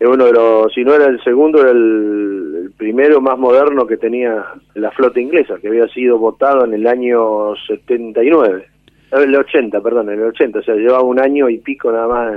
uno 0.00 0.24
de 0.24 0.32
los, 0.32 0.72
si 0.72 0.84
no 0.84 0.94
era 0.94 1.06
el 1.06 1.22
segundo, 1.22 1.60
era 1.60 1.70
el, 1.70 2.72
primero 2.78 3.20
más 3.20 3.38
moderno 3.38 3.86
que 3.86 3.98
tenía 3.98 4.44
la 4.74 4.90
flota 4.90 5.20
inglesa, 5.20 5.56
que 5.60 5.68
había 5.68 5.86
sido 5.88 6.18
votado 6.18 6.64
en 6.64 6.72
el 6.72 6.86
año 6.86 7.54
79, 7.66 8.66
el 9.12 9.36
80, 9.36 9.80
perdón, 9.80 10.10
en 10.10 10.18
el 10.18 10.26
80, 10.26 10.58
o 10.58 10.62
sea, 10.62 10.74
llevaba 10.74 11.02
un 11.02 11.20
año 11.20 11.48
y 11.48 11.58
pico 11.58 11.92
nada 11.92 12.08
más 12.08 12.32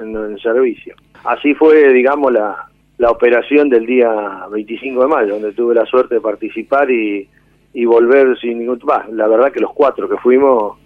en, 0.00 0.38
servicio. 0.38 0.94
Así 1.24 1.54
fue, 1.54 1.92
digamos, 1.92 2.32
la, 2.32 2.68
la 2.98 3.10
operación 3.10 3.68
del 3.68 3.86
día 3.86 4.46
25 4.50 5.02
de 5.02 5.08
mayo, 5.08 5.34
donde 5.34 5.52
tuve 5.52 5.74
la 5.74 5.84
suerte 5.84 6.16
de 6.16 6.20
participar 6.20 6.90
y, 6.90 7.28
y 7.74 7.84
volver 7.84 8.38
sin 8.40 8.58
ningún... 8.58 8.78
Bah, 8.84 9.06
la 9.12 9.28
verdad 9.28 9.52
que 9.52 9.60
los 9.60 9.72
cuatro 9.72 10.08
que 10.08 10.16
fuimos 10.16 10.78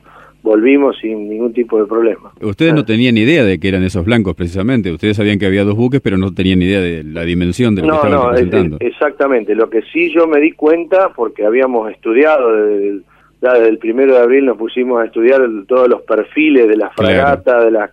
volvimos 0.43 0.97
sin 0.99 1.29
ningún 1.29 1.53
tipo 1.53 1.79
de 1.79 1.87
problema. 1.87 2.33
Ustedes 2.41 2.75
no 2.75 2.85
tenían 2.85 3.17
idea 3.19 3.45
de 3.45 3.59
que 3.59 3.69
eran 3.69 3.85
esos 3.85 4.05
blancos 4.05 4.35
precisamente, 4.35 4.91
ustedes 4.91 5.17
sabían 5.17 5.39
que 5.39 5.47
había 5.47 5.65
dos 5.65 5.77
buques, 5.77 6.01
pero 6.01 6.17
no 6.17 6.33
tenían 6.33 6.63
idea 6.63 6.81
de 6.81 7.05
la 7.05 7.25
dimensión 7.25 7.75
de 7.75 7.83
lo 7.83 7.89
que 7.89 7.95
estaban 7.97 8.13
no, 8.13 8.31
representando. 8.31 8.77
exactamente, 8.81 9.55
lo 9.55 9.69
que 9.69 9.83
sí 9.93 10.11
yo 10.15 10.27
me 10.27 10.41
di 10.41 10.53
cuenta, 10.53 11.11
porque 11.15 11.45
habíamos 11.45 11.91
estudiado 11.91 12.53
desde 12.53 13.69
el, 13.69 13.79
primero 13.79 14.15
de 14.15 14.21
abril 14.21 14.47
nos 14.47 14.57
pusimos 14.57 15.01
a 15.01 15.07
estudiar 15.07 15.43
todos 15.67 15.89
los 15.89 16.03
perfiles 16.03 16.69
de 16.69 16.77
la 16.77 16.91
fragata, 16.91 17.65
de 17.65 17.71
las 17.71 17.91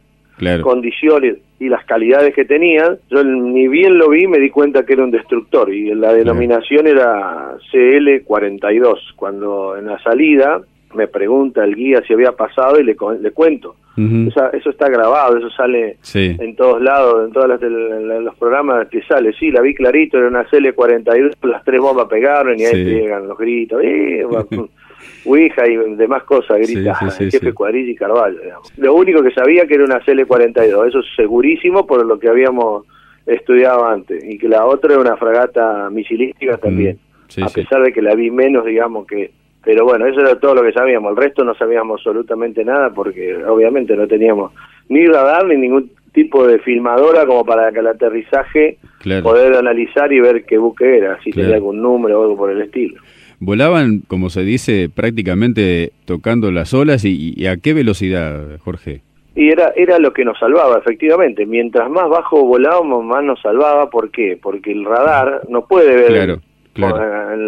condiciones 0.62 1.38
y 1.60 1.70
las 1.70 1.84
calidades 1.86 2.34
que 2.36 2.46
tenían, 2.46 2.98
yo 3.10 3.24
ni 3.24 3.67
bien 3.67 3.98
lo 3.98 4.10
vi 4.10 4.27
me 4.27 4.39
di 4.39 4.50
cuenta 4.50 4.86
que 4.86 4.94
era 4.94 5.03
un 5.03 5.12
destructor 5.12 5.74
y 5.74 5.94
la 5.96 6.13
denominación 6.13 6.88
era 6.88 7.56
CL42, 7.72 9.15
cuando 9.15 9.75
en 9.77 9.88
la 9.88 10.00
salida 10.00 10.62
me 10.94 11.08
pregunta 11.08 11.63
el 11.63 11.75
guía 11.75 12.01
si 12.08 12.13
había 12.13 12.32
pasado 12.32 12.79
y 12.79 12.84
le, 12.84 12.96
le 13.20 13.32
cuento. 13.32 13.75
eso 13.98 14.70
está 14.70 14.89
grabado, 14.89 15.38
eso 15.38 15.50
sale 15.50 15.98
en 16.13 16.56
todos 16.56 16.82
lados, 16.82 17.27
en 17.27 17.34
todos 17.34 17.60
los 17.60 18.36
programas 18.36 18.88
que 18.89 19.01
sale. 19.03 19.34
Sí, 19.34 19.51
la 19.51 19.62
vi 19.62 19.74
clarito, 19.74 20.17
era 20.17 20.27
una 20.27 20.46
CL42, 20.46 21.36
las 21.44 21.63
tres 21.63 21.82
bombas 21.82 22.08
pegaron 22.08 22.60
y 22.60 22.65
ahí 22.65 22.84
llegan 22.84 23.27
los 23.27 23.38
gritos. 23.38 23.82
¡Eh! 23.84 24.25
Ouija 25.25 25.68
y 25.68 25.75
demás 25.96 26.24
cosas, 26.24 26.58
grita 26.60 26.98
el 27.01 27.32
jefe 27.32 27.54
Cuadrilla 27.54 27.92
y 27.92 27.96
Carvalho. 27.96 28.39
Lo 28.77 28.94
único 28.94 29.22
que 29.22 29.32
sabía 29.32 29.66
que 29.66 29.75
era 29.75 29.86
una 29.86 30.00
CL-42, 30.00 30.88
eso 30.88 31.00
es 31.00 31.06
segurísimo 31.16 31.86
por 31.86 32.06
lo 32.06 32.18
que 32.18 32.30
habíamos 32.30 32.86
estudiado 33.25 33.86
antes, 33.86 34.24
y 34.24 34.38
que 34.38 34.48
la 34.48 34.66
otra 34.66 34.94
era 34.94 35.01
una 35.01 35.18
fragata 35.18 35.89
misilística 35.89 36.58
también, 36.58 36.98
a 37.42 37.50
pesar 37.50 37.84
de 37.84 37.92
que 37.92 38.01
la 38.01 38.16
vi 38.16 38.32
menos, 38.32 38.66
digamos, 38.66 39.06
que... 39.06 39.32
Pero 39.63 39.84
bueno, 39.84 40.06
eso 40.06 40.22
era 40.22 40.39
todo 40.39 40.56
lo 40.56 40.63
que 40.63 40.72
sabíamos, 40.72 41.12
el 41.12 41.18
resto 41.18 41.44
no 41.44 41.54
sabíamos 41.54 42.00
absolutamente 42.00 42.63
nada 42.63 42.89
porque 42.92 43.36
obviamente 43.44 43.98
no 43.98 44.08
teníamos 44.08 44.54
ni 44.88 45.06
radar 45.06 45.46
ni 45.46 45.58
ningún 45.58 45.92
tipo 46.13 46.48
de 46.48 46.60
filmadora 46.60 47.25
como 47.25 47.44
para 47.44 47.70
que 47.74 47.80
al 47.80 47.88
aterrizaje 47.88 48.77
poder 49.22 49.56
analizar 49.56 50.13
y 50.13 50.22
ver 50.22 50.46
qué 50.46 50.58
buque 50.58 51.00
era, 51.00 51.22
si 51.22 51.32
tenía 51.32 51.56
algún 51.56 51.82
número 51.82 52.22
o 52.22 52.24
algo 52.24 52.38
por 52.38 52.51
el 52.51 52.62
estilo 52.62 53.01
volaban, 53.39 54.01
como 54.08 54.29
se 54.29 54.41
dice, 54.41 54.89
prácticamente 54.94 55.91
tocando 56.06 56.51
las 56.51 56.74
olas 56.74 57.06
y, 57.06 57.46
a 57.48 57.58
qué 57.58 57.74
velocidad, 57.74 58.60
Jorge. 58.60 59.01
Y 59.36 59.50
era, 59.50 59.72
era 59.75 60.00
lo 60.00 60.13
que 60.13 60.25
nos 60.25 60.39
salvaba, 60.39 60.79
efectivamente. 60.79 61.46
Mientras 61.46 61.89
más 61.89 62.10
bajo 62.10 62.44
volábamos, 62.44 63.06
más 63.06 63.24
nos 63.24 63.39
salvaba. 63.41 63.89
¿Por 63.89 64.10
qué? 64.10 64.38
Porque 64.41 64.72
el 64.72 64.84
radar 64.84 65.41
no 65.48 65.65
puede 65.65 65.96
ver 65.96 66.39
En, 66.75 67.46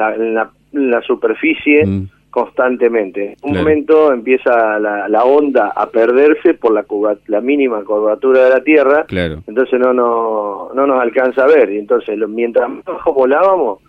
la, 0.91 1.01
superficie 1.01 1.83
mm. 1.83 2.09
constantemente. 2.29 3.35
En 3.41 3.49
un 3.49 3.57
momento 3.57 4.13
empieza 4.13 4.77
la, 4.77 5.23
onda 5.23 5.73
a 5.75 5.89
perderse 5.89 6.53
por 6.53 6.73
la, 6.73 6.85
la 7.25 7.41
mínima 7.41 7.83
curvatura 7.83 8.43
de 8.43 8.49
la 8.51 8.63
Tierra. 8.63 9.07
Entonces 9.47 9.79
no, 9.79 9.91
no, 9.91 10.69
no 10.75 10.85
nos 10.85 11.01
alcanza 11.01 11.45
a 11.45 11.47
ver. 11.47 11.71
Y 11.71 11.79
entonces, 11.79 12.19
mientras 12.27 12.69
más 12.69 12.85
bajo 12.85 13.13
volábamos, 13.13 13.79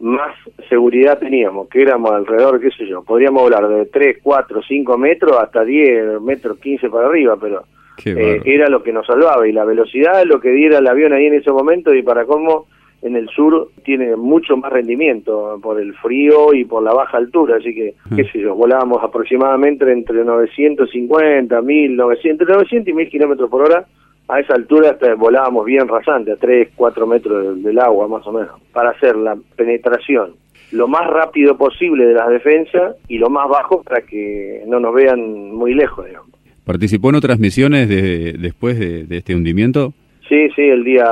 más 0.00 0.34
seguridad 0.68 1.18
teníamos, 1.18 1.68
que 1.68 1.82
éramos 1.82 2.12
alrededor, 2.12 2.60
qué 2.60 2.70
sé 2.70 2.86
yo, 2.86 3.02
podríamos 3.02 3.42
volar 3.42 3.68
de 3.68 3.86
3, 3.86 4.18
4, 4.22 4.62
5 4.62 4.98
metros 4.98 5.36
hasta 5.40 5.64
10 5.64 6.20
metros 6.20 6.58
15 6.58 6.90
para 6.90 7.06
arriba, 7.06 7.36
pero 7.40 7.64
eh, 8.04 8.42
era 8.44 8.68
lo 8.68 8.82
que 8.82 8.92
nos 8.92 9.06
salvaba 9.06 9.48
y 9.48 9.52
la 9.52 9.64
velocidad 9.64 10.20
es 10.20 10.26
lo 10.26 10.40
que 10.40 10.50
diera 10.50 10.78
el 10.78 10.86
avión 10.86 11.12
ahí 11.12 11.26
en 11.26 11.34
ese 11.34 11.50
momento 11.50 11.94
y 11.94 12.02
para 12.02 12.26
cómo 12.26 12.66
en 13.02 13.16
el 13.16 13.28
sur 13.28 13.70
tiene 13.84 14.16
mucho 14.16 14.56
más 14.56 14.72
rendimiento 14.72 15.58
por 15.62 15.80
el 15.80 15.94
frío 15.94 16.52
y 16.52 16.64
por 16.64 16.82
la 16.82 16.92
baja 16.92 17.18
altura, 17.18 17.56
así 17.56 17.74
que, 17.74 17.94
qué 18.14 18.24
sé 18.24 18.40
yo, 18.40 18.54
volábamos 18.54 19.02
aproximadamente 19.02 19.90
entre 19.90 20.24
950, 20.24 21.62
1000, 21.62 21.96
900, 21.96 22.48
900 22.48 22.88
y 22.88 22.92
1000 22.92 23.08
kilómetros 23.08 23.50
por 23.50 23.62
hora 23.62 23.86
a 24.28 24.40
esa 24.40 24.54
altura 24.54 24.96
volábamos 25.16 25.64
bien 25.64 25.86
rasante, 25.86 26.32
a 26.32 26.36
3, 26.36 26.70
4 26.74 27.06
metros 27.06 27.62
del, 27.62 27.78
agua 27.78 28.08
más 28.08 28.26
o 28.26 28.32
menos, 28.32 28.60
para 28.72 28.90
hacer 28.90 29.16
la 29.16 29.36
penetración 29.56 30.34
lo 30.72 30.88
más 30.88 31.06
rápido 31.06 31.56
posible 31.56 32.06
de 32.06 32.14
las 32.14 32.28
defensas 32.28 32.96
y 33.06 33.18
lo 33.18 33.30
más 33.30 33.48
bajo 33.48 33.84
para 33.84 34.02
que 34.02 34.64
no 34.66 34.80
nos 34.80 34.94
vean 34.94 35.54
muy 35.54 35.74
lejos, 35.74 36.04
digamos. 36.06 36.30
¿Participó 36.64 37.10
en 37.10 37.14
otras 37.14 37.38
misiones 37.38 37.88
de, 37.88 38.32
después 38.32 38.76
de, 38.76 39.16
este 39.16 39.36
hundimiento? 39.36 39.92
Sí, 40.28 40.48
sí, 40.56 40.62
el 40.62 40.82
día, 40.82 41.06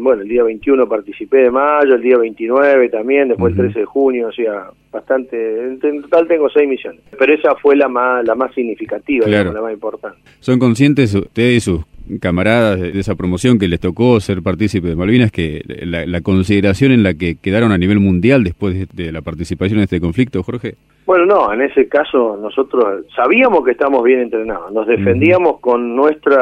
bueno, 0.00 0.22
el 0.22 0.28
día 0.28 0.42
21 0.42 0.88
participé 0.88 1.44
de 1.44 1.50
mayo, 1.52 1.94
el 1.94 2.02
día 2.02 2.18
29 2.18 2.88
también, 2.88 3.28
después 3.28 3.52
el 3.52 3.58
13 3.58 3.78
de 3.78 3.84
junio, 3.84 4.26
o 4.26 4.32
sea, 4.32 4.70
bastante, 4.90 5.68
en 5.68 6.02
total 6.02 6.26
tengo 6.26 6.48
seis 6.50 6.68
misiones, 6.68 7.00
pero 7.16 7.32
esa 7.32 7.54
fue 7.54 7.76
la 7.76 7.86
más, 7.86 8.26
la 8.26 8.34
más 8.34 8.52
significativa, 8.52 9.28
la 9.28 9.62
más 9.62 9.72
importante. 9.72 10.18
¿Son 10.40 10.58
conscientes 10.58 11.14
ustedes 11.14 11.58
y 11.58 11.60
sus 11.60 11.84
camaradas 12.20 12.80
de 12.80 12.98
esa 12.98 13.14
promoción 13.14 13.58
que 13.58 13.68
les 13.68 13.80
tocó 13.80 14.18
ser 14.20 14.42
partícipe 14.42 14.88
de 14.88 14.96
Malvinas, 14.96 15.30
que 15.30 15.62
la, 15.66 16.20
consideración 16.20 16.92
en 16.92 17.02
la 17.02 17.14
que 17.14 17.36
quedaron 17.36 17.72
a 17.72 17.78
nivel 17.78 18.00
mundial 18.00 18.44
después 18.44 18.88
de, 18.92 19.12
la 19.12 19.22
participación 19.22 19.78
en 19.78 19.84
este 19.84 20.00
conflicto, 20.00 20.42
Jorge? 20.42 20.74
Bueno, 21.06 21.26
no, 21.26 21.52
en 21.52 21.62
ese 21.62 21.88
caso 21.88 22.38
nosotros 22.40 23.06
sabíamos 23.14 23.64
que 23.64 23.72
estamos 23.72 24.02
bien 24.02 24.20
entrenados, 24.20 24.72
nos 24.72 24.86
defendíamos 24.86 25.60
con 25.60 25.96
nuestro 25.96 26.36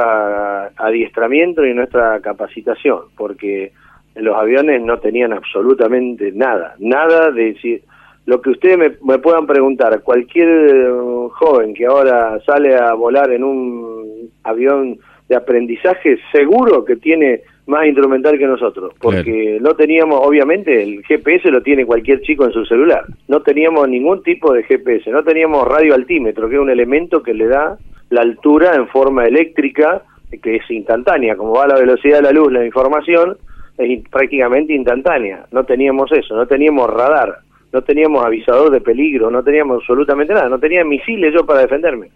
adiestramiento 0.77 1.65
y 1.65 1.75
nuestra 1.75 2.21
capacitación, 2.21 3.01
porque 3.17 3.73
los 4.17 4.37
aviones 4.37 4.83
no 4.83 4.99
tenían 4.99 5.33
absolutamente 5.33 6.33
nada, 6.33 6.75
nada 6.79 7.31
de 7.31 7.53
decir... 7.53 7.83
Lo 8.27 8.43
que 8.43 8.51
ustedes 8.51 8.77
me, 8.77 8.91
me 9.11 9.19
puedan 9.19 9.47
preguntar, 9.47 10.03
cualquier 10.03 10.91
joven 11.31 11.73
que 11.73 11.87
ahora 11.87 12.39
sale 12.45 12.77
a 12.77 12.93
volar 12.93 13.33
en 13.33 13.43
un 13.43 14.29
avión 14.43 14.99
de 15.29 15.37
aprendizaje 15.37 16.19
seguro 16.33 16.85
que 16.85 16.97
tiene 16.97 17.43
más 17.67 17.87
instrumental 17.87 18.39
que 18.39 18.47
nosotros, 18.47 18.95
porque 18.99 19.59
no 19.61 19.75
teníamos, 19.75 20.21
obviamente, 20.23 20.83
el 20.83 21.05
GPS 21.05 21.51
lo 21.51 21.63
tiene 21.63 21.85
cualquier 21.85 22.23
chico 22.23 22.47
en 22.47 22.53
su 22.53 22.65
celular, 22.65 23.05
no 23.29 23.43
teníamos 23.43 23.87
ningún 23.89 24.23
tipo 24.23 24.55
de 24.55 24.63
GPS, 24.63 25.11
no 25.11 25.23
teníamos 25.23 25.69
radio 25.69 25.95
altímetro, 25.95 26.49
que 26.49 26.55
es 26.55 26.61
un 26.61 26.71
elemento 26.71 27.23
que 27.23 27.35
le 27.35 27.47
da 27.47 27.77
la 28.09 28.23
altura 28.23 28.75
en 28.75 28.89
forma 28.89 29.27
eléctrica, 29.27 30.03
que 30.43 30.57
es 30.57 30.71
instantánea, 30.71 31.37
como 31.37 31.53
va 31.53 31.65
a 31.65 31.69
la 31.69 31.79
velocidad 31.79 32.17
de 32.17 32.23
la 32.23 32.33
luz 32.33 32.51
la 32.51 32.65
información, 32.65 33.37
es 33.77 34.09
prácticamente 34.09 34.73
instantánea, 34.73 35.45
no 35.53 35.65
teníamos 35.65 36.11
eso, 36.13 36.35
no 36.35 36.47
teníamos 36.47 36.89
radar, 36.89 37.41
no 37.73 37.83
teníamos 37.83 38.25
avisador 38.25 38.71
de 38.71 38.81
peligro, 38.81 39.31
no 39.31 39.43
teníamos 39.43 39.83
absolutamente 39.83 40.33
nada, 40.33 40.49
no 40.49 40.59
tenía 40.59 40.85
misiles 40.85 41.35
yo 41.35 41.45
para 41.45 41.61
defenderme, 41.61 42.09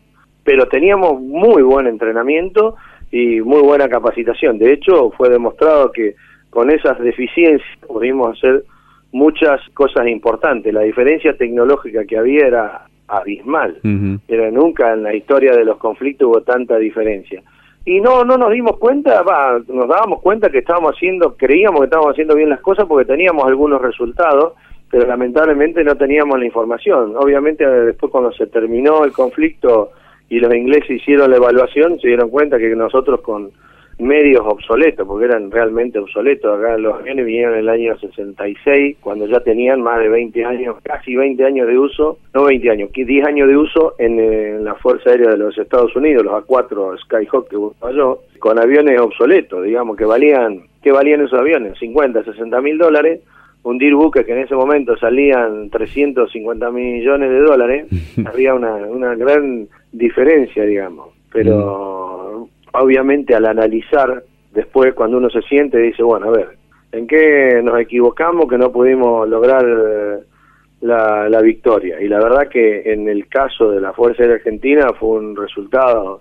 pero 0.45 0.67
teníamos 0.67 1.21
muy 1.21 1.63
buen 1.63 1.87
entrenamiento, 1.87 2.77
y 3.13 3.43
muy 3.43 3.61
buena 3.61 3.89
capacitación. 3.89 4.59
De 4.59 4.73
hecho, 4.73 5.11
fue 5.11 5.29
demostrado 5.29 5.93
que 5.93 6.17
con 6.51 6.71
esas 6.71 6.99
deficiencias 6.99 7.63
pudimos 7.87 8.37
hacer 8.37 8.65
muchas 9.13 9.61
cosas 9.75 10.09
importantes. 10.09 10.73
La 10.73 10.81
diferencia 10.81 11.37
tecnológica 11.37 12.05
que 12.07 12.17
había 12.17 12.47
era 12.47 12.87
abismal. 13.07 13.79
Pero 14.27 14.51
nunca 14.51 14.95
en 14.95 15.03
la 15.03 15.15
historia 15.15 15.53
de 15.53 15.67
los 15.67 15.77
conflictos 15.77 16.29
hubo 16.29 16.41
tanta 16.41 16.79
diferencia. 16.79 17.43
Y 17.85 18.01
no 18.01 18.25
no 18.25 18.39
nos 18.39 18.51
dimos 18.53 18.79
cuenta, 18.79 19.23
nos 19.69 19.89
dábamos 19.89 20.23
cuenta 20.23 20.51
que 20.51 20.59
estábamos 20.59 20.95
haciendo, 20.95 21.37
creíamos 21.37 21.81
que 21.81 21.85
estábamos 21.87 22.13
haciendo 22.13 22.35
bien 22.37 22.49
las 22.49 22.61
cosas 22.61 22.87
porque 22.87 23.05
teníamos 23.05 23.45
algunos 23.45 23.83
resultados, 23.83 24.55
pero 24.91 25.07
lamentablemente 25.07 25.83
no 25.85 25.97
teníamos 25.97 26.39
la 26.39 26.47
información. 26.47 27.15
Obviamente 27.17 27.67
después 27.67 28.11
cuando 28.11 28.33
se 28.33 28.47
terminó 28.47 29.05
el 29.05 29.13
conflicto 29.13 29.91
y 30.33 30.41
los 30.41 30.55
ingleses 30.55 30.89
hicieron 30.89 31.31
la 31.31 31.37
evaluación, 31.37 32.01
se 32.01 32.09
dieron 32.09 32.31
cuenta 32.31 32.57
que 32.57 32.75
nosotros 32.75 33.21
con 33.21 33.51
medios 33.99 34.41
obsoletos, 34.47 35.07
porque 35.07 35.27
eran 35.27 35.51
realmente 35.51 35.99
obsoletos, 35.99 36.59
acá 36.59 36.79
los 36.79 36.95
aviones 36.95 37.27
vinieron 37.27 37.53
en 37.53 37.61
el 37.61 37.69
año 37.69 37.99
66, 37.99 38.97
cuando 39.03 39.27
ya 39.27 39.41
tenían 39.41 39.83
más 39.83 40.01
de 40.01 40.09
20 40.09 40.43
años, 40.47 40.77
casi 40.83 41.17
20 41.17 41.45
años 41.45 41.67
de 41.67 41.79
uso, 41.79 42.17
no 42.33 42.45
20 42.45 42.71
años, 42.71 42.91
10 42.95 43.27
años 43.27 43.47
de 43.47 43.57
uso 43.59 43.95
en, 43.99 44.65
la 44.65 44.75
Fuerza 44.77 45.11
Aérea 45.11 45.33
de 45.33 45.37
los 45.37 45.59
Estados 45.59 45.95
Unidos, 45.95 46.25
los 46.25 46.33
A4 46.33 46.99
Skyhawk 47.05 47.51
que 47.51 47.59
falló, 47.79 48.21
con 48.39 48.59
aviones 48.59 48.99
obsoletos, 48.99 49.63
digamos, 49.63 49.99
que 49.99 50.07
valían, 50.07 50.63
¿qué 50.83 50.93
valían 50.93 51.21
esos 51.21 51.39
aviones? 51.39 51.79
50, 51.79 52.25
60 52.25 52.59
mil 52.63 52.79
dólares, 52.79 53.21
hundir 53.65 53.95
buques 53.95 54.25
que 54.25 54.33
en 54.33 54.39
ese 54.39 54.55
momento 54.55 54.97
salían 54.97 55.69
350 55.69 56.71
millones 56.71 57.29
de 57.29 57.41
dólares, 57.41 57.87
había 58.27 58.55
una, 58.55 58.77
una 58.77 59.15
gran 59.15 59.69
diferencia, 59.93 60.65
digamos. 60.65 61.11
Pero 61.33 62.49
mm. 62.73 62.77
obviamente 62.77 63.35
al 63.35 63.47
analizar, 63.47 64.25
después 64.53 64.95
cuando 64.95 65.19
uno 65.19 65.31
se 65.31 65.43
siente, 65.43 65.79
dice, 65.79 66.03
bueno, 66.03 66.29
a 66.29 66.31
ver, 66.31 66.49
¿en 66.93 67.07
qué 67.07 67.61
nos 67.63 67.79
equivocamos 67.81 68.49
que 68.49 68.59
no 68.59 68.73
pudimos 68.73 69.29
lograr 69.29 69.65
eh, 69.65 70.19
la, 70.81 71.29
la 71.29 71.41
victoria? 71.41 72.01
Y 72.01 72.09
la 72.09 72.19
verdad 72.19 72.49
que 72.49 72.93
en 72.93 73.09
el 73.09 73.29
caso 73.29 73.71
de 73.71 73.81
la 73.81 73.93
Fuerza 73.93 74.23
Aérea 74.23 74.37
Argentina 74.37 74.89
fue 74.99 75.21
un 75.21 75.37
resultado 75.37 76.21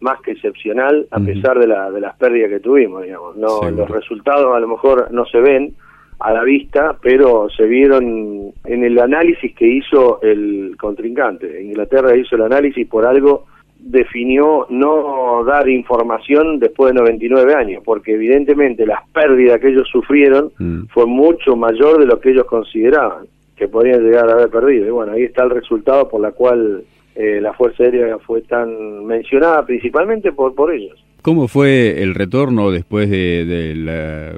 más 0.00 0.20
que 0.20 0.32
excepcional 0.32 1.06
a 1.10 1.18
pesar 1.20 1.58
de, 1.58 1.66
la, 1.66 1.90
de 1.90 2.00
las 2.00 2.16
pérdidas 2.16 2.50
que 2.50 2.60
tuvimos, 2.60 3.02
digamos. 3.02 3.36
No, 3.36 3.68
Los 3.70 3.90
resultados 3.90 4.54
a 4.54 4.60
lo 4.60 4.68
mejor 4.68 5.10
no 5.10 5.24
se 5.26 5.40
ven, 5.40 5.74
a 6.20 6.32
la 6.32 6.42
vista, 6.42 6.96
pero 7.00 7.48
se 7.50 7.64
vieron 7.64 8.52
en 8.64 8.84
el 8.84 8.98
análisis 8.98 9.54
que 9.54 9.66
hizo 9.66 10.20
el 10.22 10.76
contrincante. 10.78 11.62
Inglaterra 11.62 12.16
hizo 12.16 12.36
el 12.36 12.42
análisis 12.42 12.86
por 12.88 13.06
algo 13.06 13.44
definió 13.78 14.66
no 14.70 15.44
dar 15.44 15.68
información 15.68 16.58
después 16.58 16.92
de 16.92 17.00
99 17.00 17.54
años, 17.54 17.82
porque 17.84 18.14
evidentemente 18.14 18.84
las 18.84 19.08
pérdidas 19.10 19.60
que 19.60 19.68
ellos 19.68 19.88
sufrieron 19.90 20.50
mm. 20.58 20.86
fue 20.92 21.06
mucho 21.06 21.56
mayor 21.56 22.00
de 22.00 22.06
lo 22.06 22.18
que 22.20 22.30
ellos 22.30 22.46
consideraban 22.46 23.26
que 23.56 23.68
podrían 23.68 24.02
llegar 24.02 24.28
a 24.28 24.32
haber 24.32 24.48
perdido. 24.48 24.86
Y 24.86 24.90
bueno, 24.90 25.12
ahí 25.12 25.24
está 25.24 25.44
el 25.44 25.50
resultado 25.50 26.08
por 26.08 26.20
la 26.20 26.30
cual 26.30 26.84
eh, 27.16 27.40
la 27.40 27.52
Fuerza 27.52 27.82
Aérea 27.82 28.18
fue 28.18 28.42
tan 28.42 29.04
mencionada, 29.04 29.66
principalmente 29.66 30.32
por, 30.32 30.54
por 30.54 30.72
ellos. 30.72 31.04
¿Cómo 31.22 31.48
fue 31.48 32.00
el 32.00 32.14
retorno 32.14 32.70
después 32.70 33.10
de, 33.10 33.74
la 33.76 34.32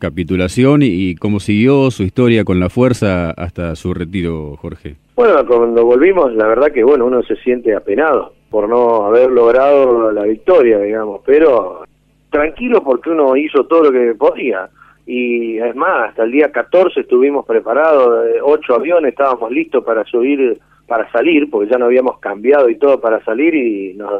capitulación 0.00 0.80
y, 0.82 1.14
cómo 1.14 1.38
siguió 1.38 1.90
su 1.92 2.02
historia 2.02 2.42
con 2.44 2.58
la 2.58 2.70
fuerza 2.70 3.30
hasta 3.30 3.76
su 3.76 3.94
retiro, 3.94 4.56
Jorge? 4.56 4.96
Bueno, 5.14 5.46
cuando 5.46 5.84
volvimos, 5.84 6.34
la 6.34 6.48
verdad 6.48 6.72
que 6.72 6.82
bueno, 6.82 7.06
uno 7.06 7.22
se 7.22 7.36
siente 7.36 7.74
apenado 7.74 8.32
por 8.50 8.68
no 8.68 9.06
haber 9.06 9.30
logrado 9.30 10.10
la 10.10 10.24
victoria, 10.24 10.80
digamos, 10.80 11.20
pero 11.24 11.84
tranquilo 12.30 12.82
porque 12.82 13.10
uno 13.10 13.36
hizo 13.36 13.66
todo 13.66 13.84
lo 13.84 13.92
que 13.92 14.14
podía. 14.14 14.68
Y 15.06 15.58
es 15.58 15.74
más, 15.74 16.10
hasta 16.10 16.24
el 16.24 16.32
día 16.32 16.50
14 16.50 17.00
estuvimos 17.00 17.44
preparados, 17.46 18.26
eh, 18.26 18.38
ocho 18.42 18.74
aviones, 18.74 19.10
estábamos 19.10 19.50
listos 19.50 19.84
para 19.84 20.04
subir, 20.04 20.58
para 20.86 21.10
salir, 21.12 21.50
porque 21.50 21.70
ya 21.70 21.78
no 21.78 21.86
habíamos 21.86 22.18
cambiado 22.18 22.68
y 22.68 22.76
todo 22.76 23.00
para 23.00 23.22
salir 23.24 23.54
y 23.54 23.94
nos 23.94 24.10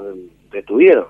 detuvieron. 0.52 1.06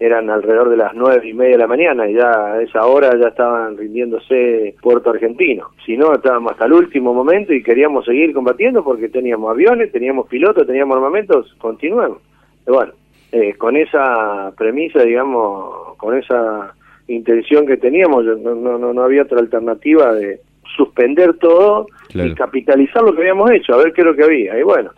Eran 0.00 0.30
alrededor 0.30 0.70
de 0.70 0.78
las 0.78 0.94
nueve 0.94 1.28
y 1.28 1.34
media 1.34 1.52
de 1.52 1.58
la 1.58 1.66
mañana 1.66 2.08
y 2.08 2.14
ya 2.14 2.54
a 2.54 2.62
esa 2.62 2.86
hora 2.86 3.10
ya 3.20 3.28
estaban 3.28 3.76
rindiéndose 3.76 4.74
Puerto 4.82 5.10
Argentino. 5.10 5.68
Si 5.84 5.96
no, 5.96 6.14
estábamos 6.14 6.52
hasta 6.52 6.64
el 6.64 6.72
último 6.72 7.14
momento 7.14 7.52
y 7.52 7.62
queríamos 7.62 8.06
seguir 8.06 8.32
combatiendo 8.32 8.82
porque 8.82 9.08
teníamos 9.08 9.50
aviones, 9.50 9.92
teníamos 9.92 10.26
pilotos, 10.26 10.66
teníamos 10.66 10.96
armamentos, 10.96 11.54
continuemos 11.58 12.18
bueno, 12.66 12.92
eh, 13.32 13.54
con 13.54 13.76
esa 13.76 14.52
premisa, 14.56 15.02
digamos, 15.02 15.96
con 15.96 16.16
esa 16.16 16.74
intención 17.08 17.66
que 17.66 17.76
teníamos, 17.76 18.24
no, 18.24 18.54
no, 18.54 18.92
no 18.92 19.02
había 19.02 19.22
otra 19.22 19.40
alternativa 19.40 20.12
de 20.14 20.40
suspender 20.76 21.34
todo 21.38 21.86
y 22.14 22.34
capitalizar 22.34 23.02
lo 23.02 23.12
que 23.12 23.22
habíamos 23.22 23.50
hecho, 23.50 23.74
a 23.74 23.78
ver 23.78 23.92
qué 23.92 24.02
es 24.02 24.06
lo 24.06 24.14
que 24.14 24.24
había. 24.24 24.58
Y 24.58 24.62
bueno, 24.62 24.92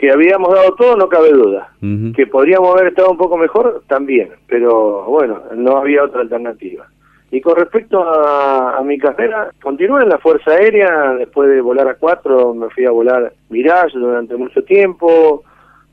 que 0.00 0.10
habíamos 0.10 0.54
dado 0.54 0.74
todo, 0.76 0.96
no 0.96 1.08
cabe 1.10 1.30
duda. 1.30 1.68
Que 2.16 2.26
podríamos 2.26 2.74
haber 2.74 2.88
estado 2.88 3.10
un 3.10 3.18
poco 3.18 3.36
mejor, 3.36 3.82
también. 3.86 4.30
Pero 4.48 5.04
bueno, 5.04 5.42
no 5.54 5.76
había 5.76 6.04
otra 6.04 6.22
alternativa. 6.22 6.88
Y 7.30 7.42
con 7.42 7.54
respecto 7.56 8.02
a, 8.02 8.78
a 8.78 8.82
mi 8.82 8.98
carrera, 8.98 9.50
continué 9.62 10.02
en 10.02 10.08
la 10.08 10.18
Fuerza 10.18 10.52
Aérea, 10.52 11.14
después 11.18 11.50
de 11.50 11.60
volar 11.60 11.86
a 11.86 11.96
cuatro, 11.96 12.54
me 12.54 12.70
fui 12.70 12.86
a 12.86 12.90
volar 12.90 13.32
Mirage 13.50 13.98
durante 13.98 14.36
mucho 14.36 14.64
tiempo, 14.64 15.44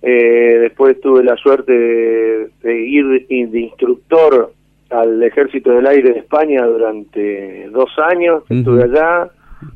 eh, 0.02 0.58
después 0.62 1.00
tuve 1.02 1.24
la 1.24 1.36
suerte 1.36 1.74
de, 1.74 2.80
ir 2.80 3.28
de 3.28 3.60
instructor 3.60 4.54
al 4.90 5.22
Ejército 5.22 5.72
del 5.72 5.86
Aire 5.86 6.14
de 6.14 6.20
España 6.20 6.66
durante 6.66 7.68
dos 7.72 7.90
años, 7.98 8.44
estuve 8.50 8.86
allá, 8.86 9.30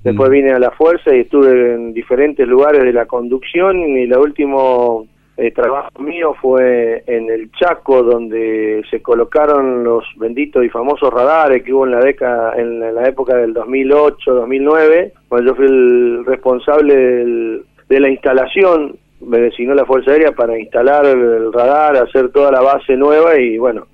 después 0.03 0.29
vine 0.29 0.51
a 0.51 0.59
la 0.59 0.71
Fuerza 0.71 1.15
y 1.15 1.21
estuve 1.21 1.73
en 1.73 1.93
diferentes 1.93 2.47
lugares 2.47 2.83
de 2.83 2.93
la 2.93 3.05
conducción 3.05 3.79
y 3.79 4.03
el 4.03 4.17
último 4.17 5.05
eh, 5.37 5.51
trabajo 5.51 5.89
mío 5.99 6.35
fue 6.41 7.03
en 7.07 7.29
el 7.29 7.51
Chaco, 7.53 8.03
donde 8.03 8.83
se 8.89 9.01
colocaron 9.01 9.83
los 9.83 10.03
benditos 10.17 10.63
y 10.63 10.69
famosos 10.69 11.11
radares 11.11 11.63
que 11.63 11.73
hubo 11.73 11.85
en 11.85 11.91
la 11.91 11.99
década, 11.99 12.53
en 12.57 12.79
la 12.93 13.07
época 13.07 13.35
del 13.37 13.53
2008-2009, 13.53 15.11
cuando 15.29 15.51
yo 15.51 15.55
fui 15.55 15.65
el 15.65 16.25
responsable 16.25 17.63
de 17.89 17.99
la 17.99 18.09
instalación 18.09 18.95
me 19.21 19.39
designó 19.39 19.73
la 19.73 19.85
Fuerza 19.85 20.11
Aérea 20.11 20.31
para 20.31 20.57
instalar 20.57 21.05
el 21.05 21.53
radar, 21.53 21.95
hacer 21.97 22.29
toda 22.31 22.51
la 22.51 22.61
base 22.61 22.95
nueva 22.97 23.39
y 23.39 23.57
bueno, 23.57 23.87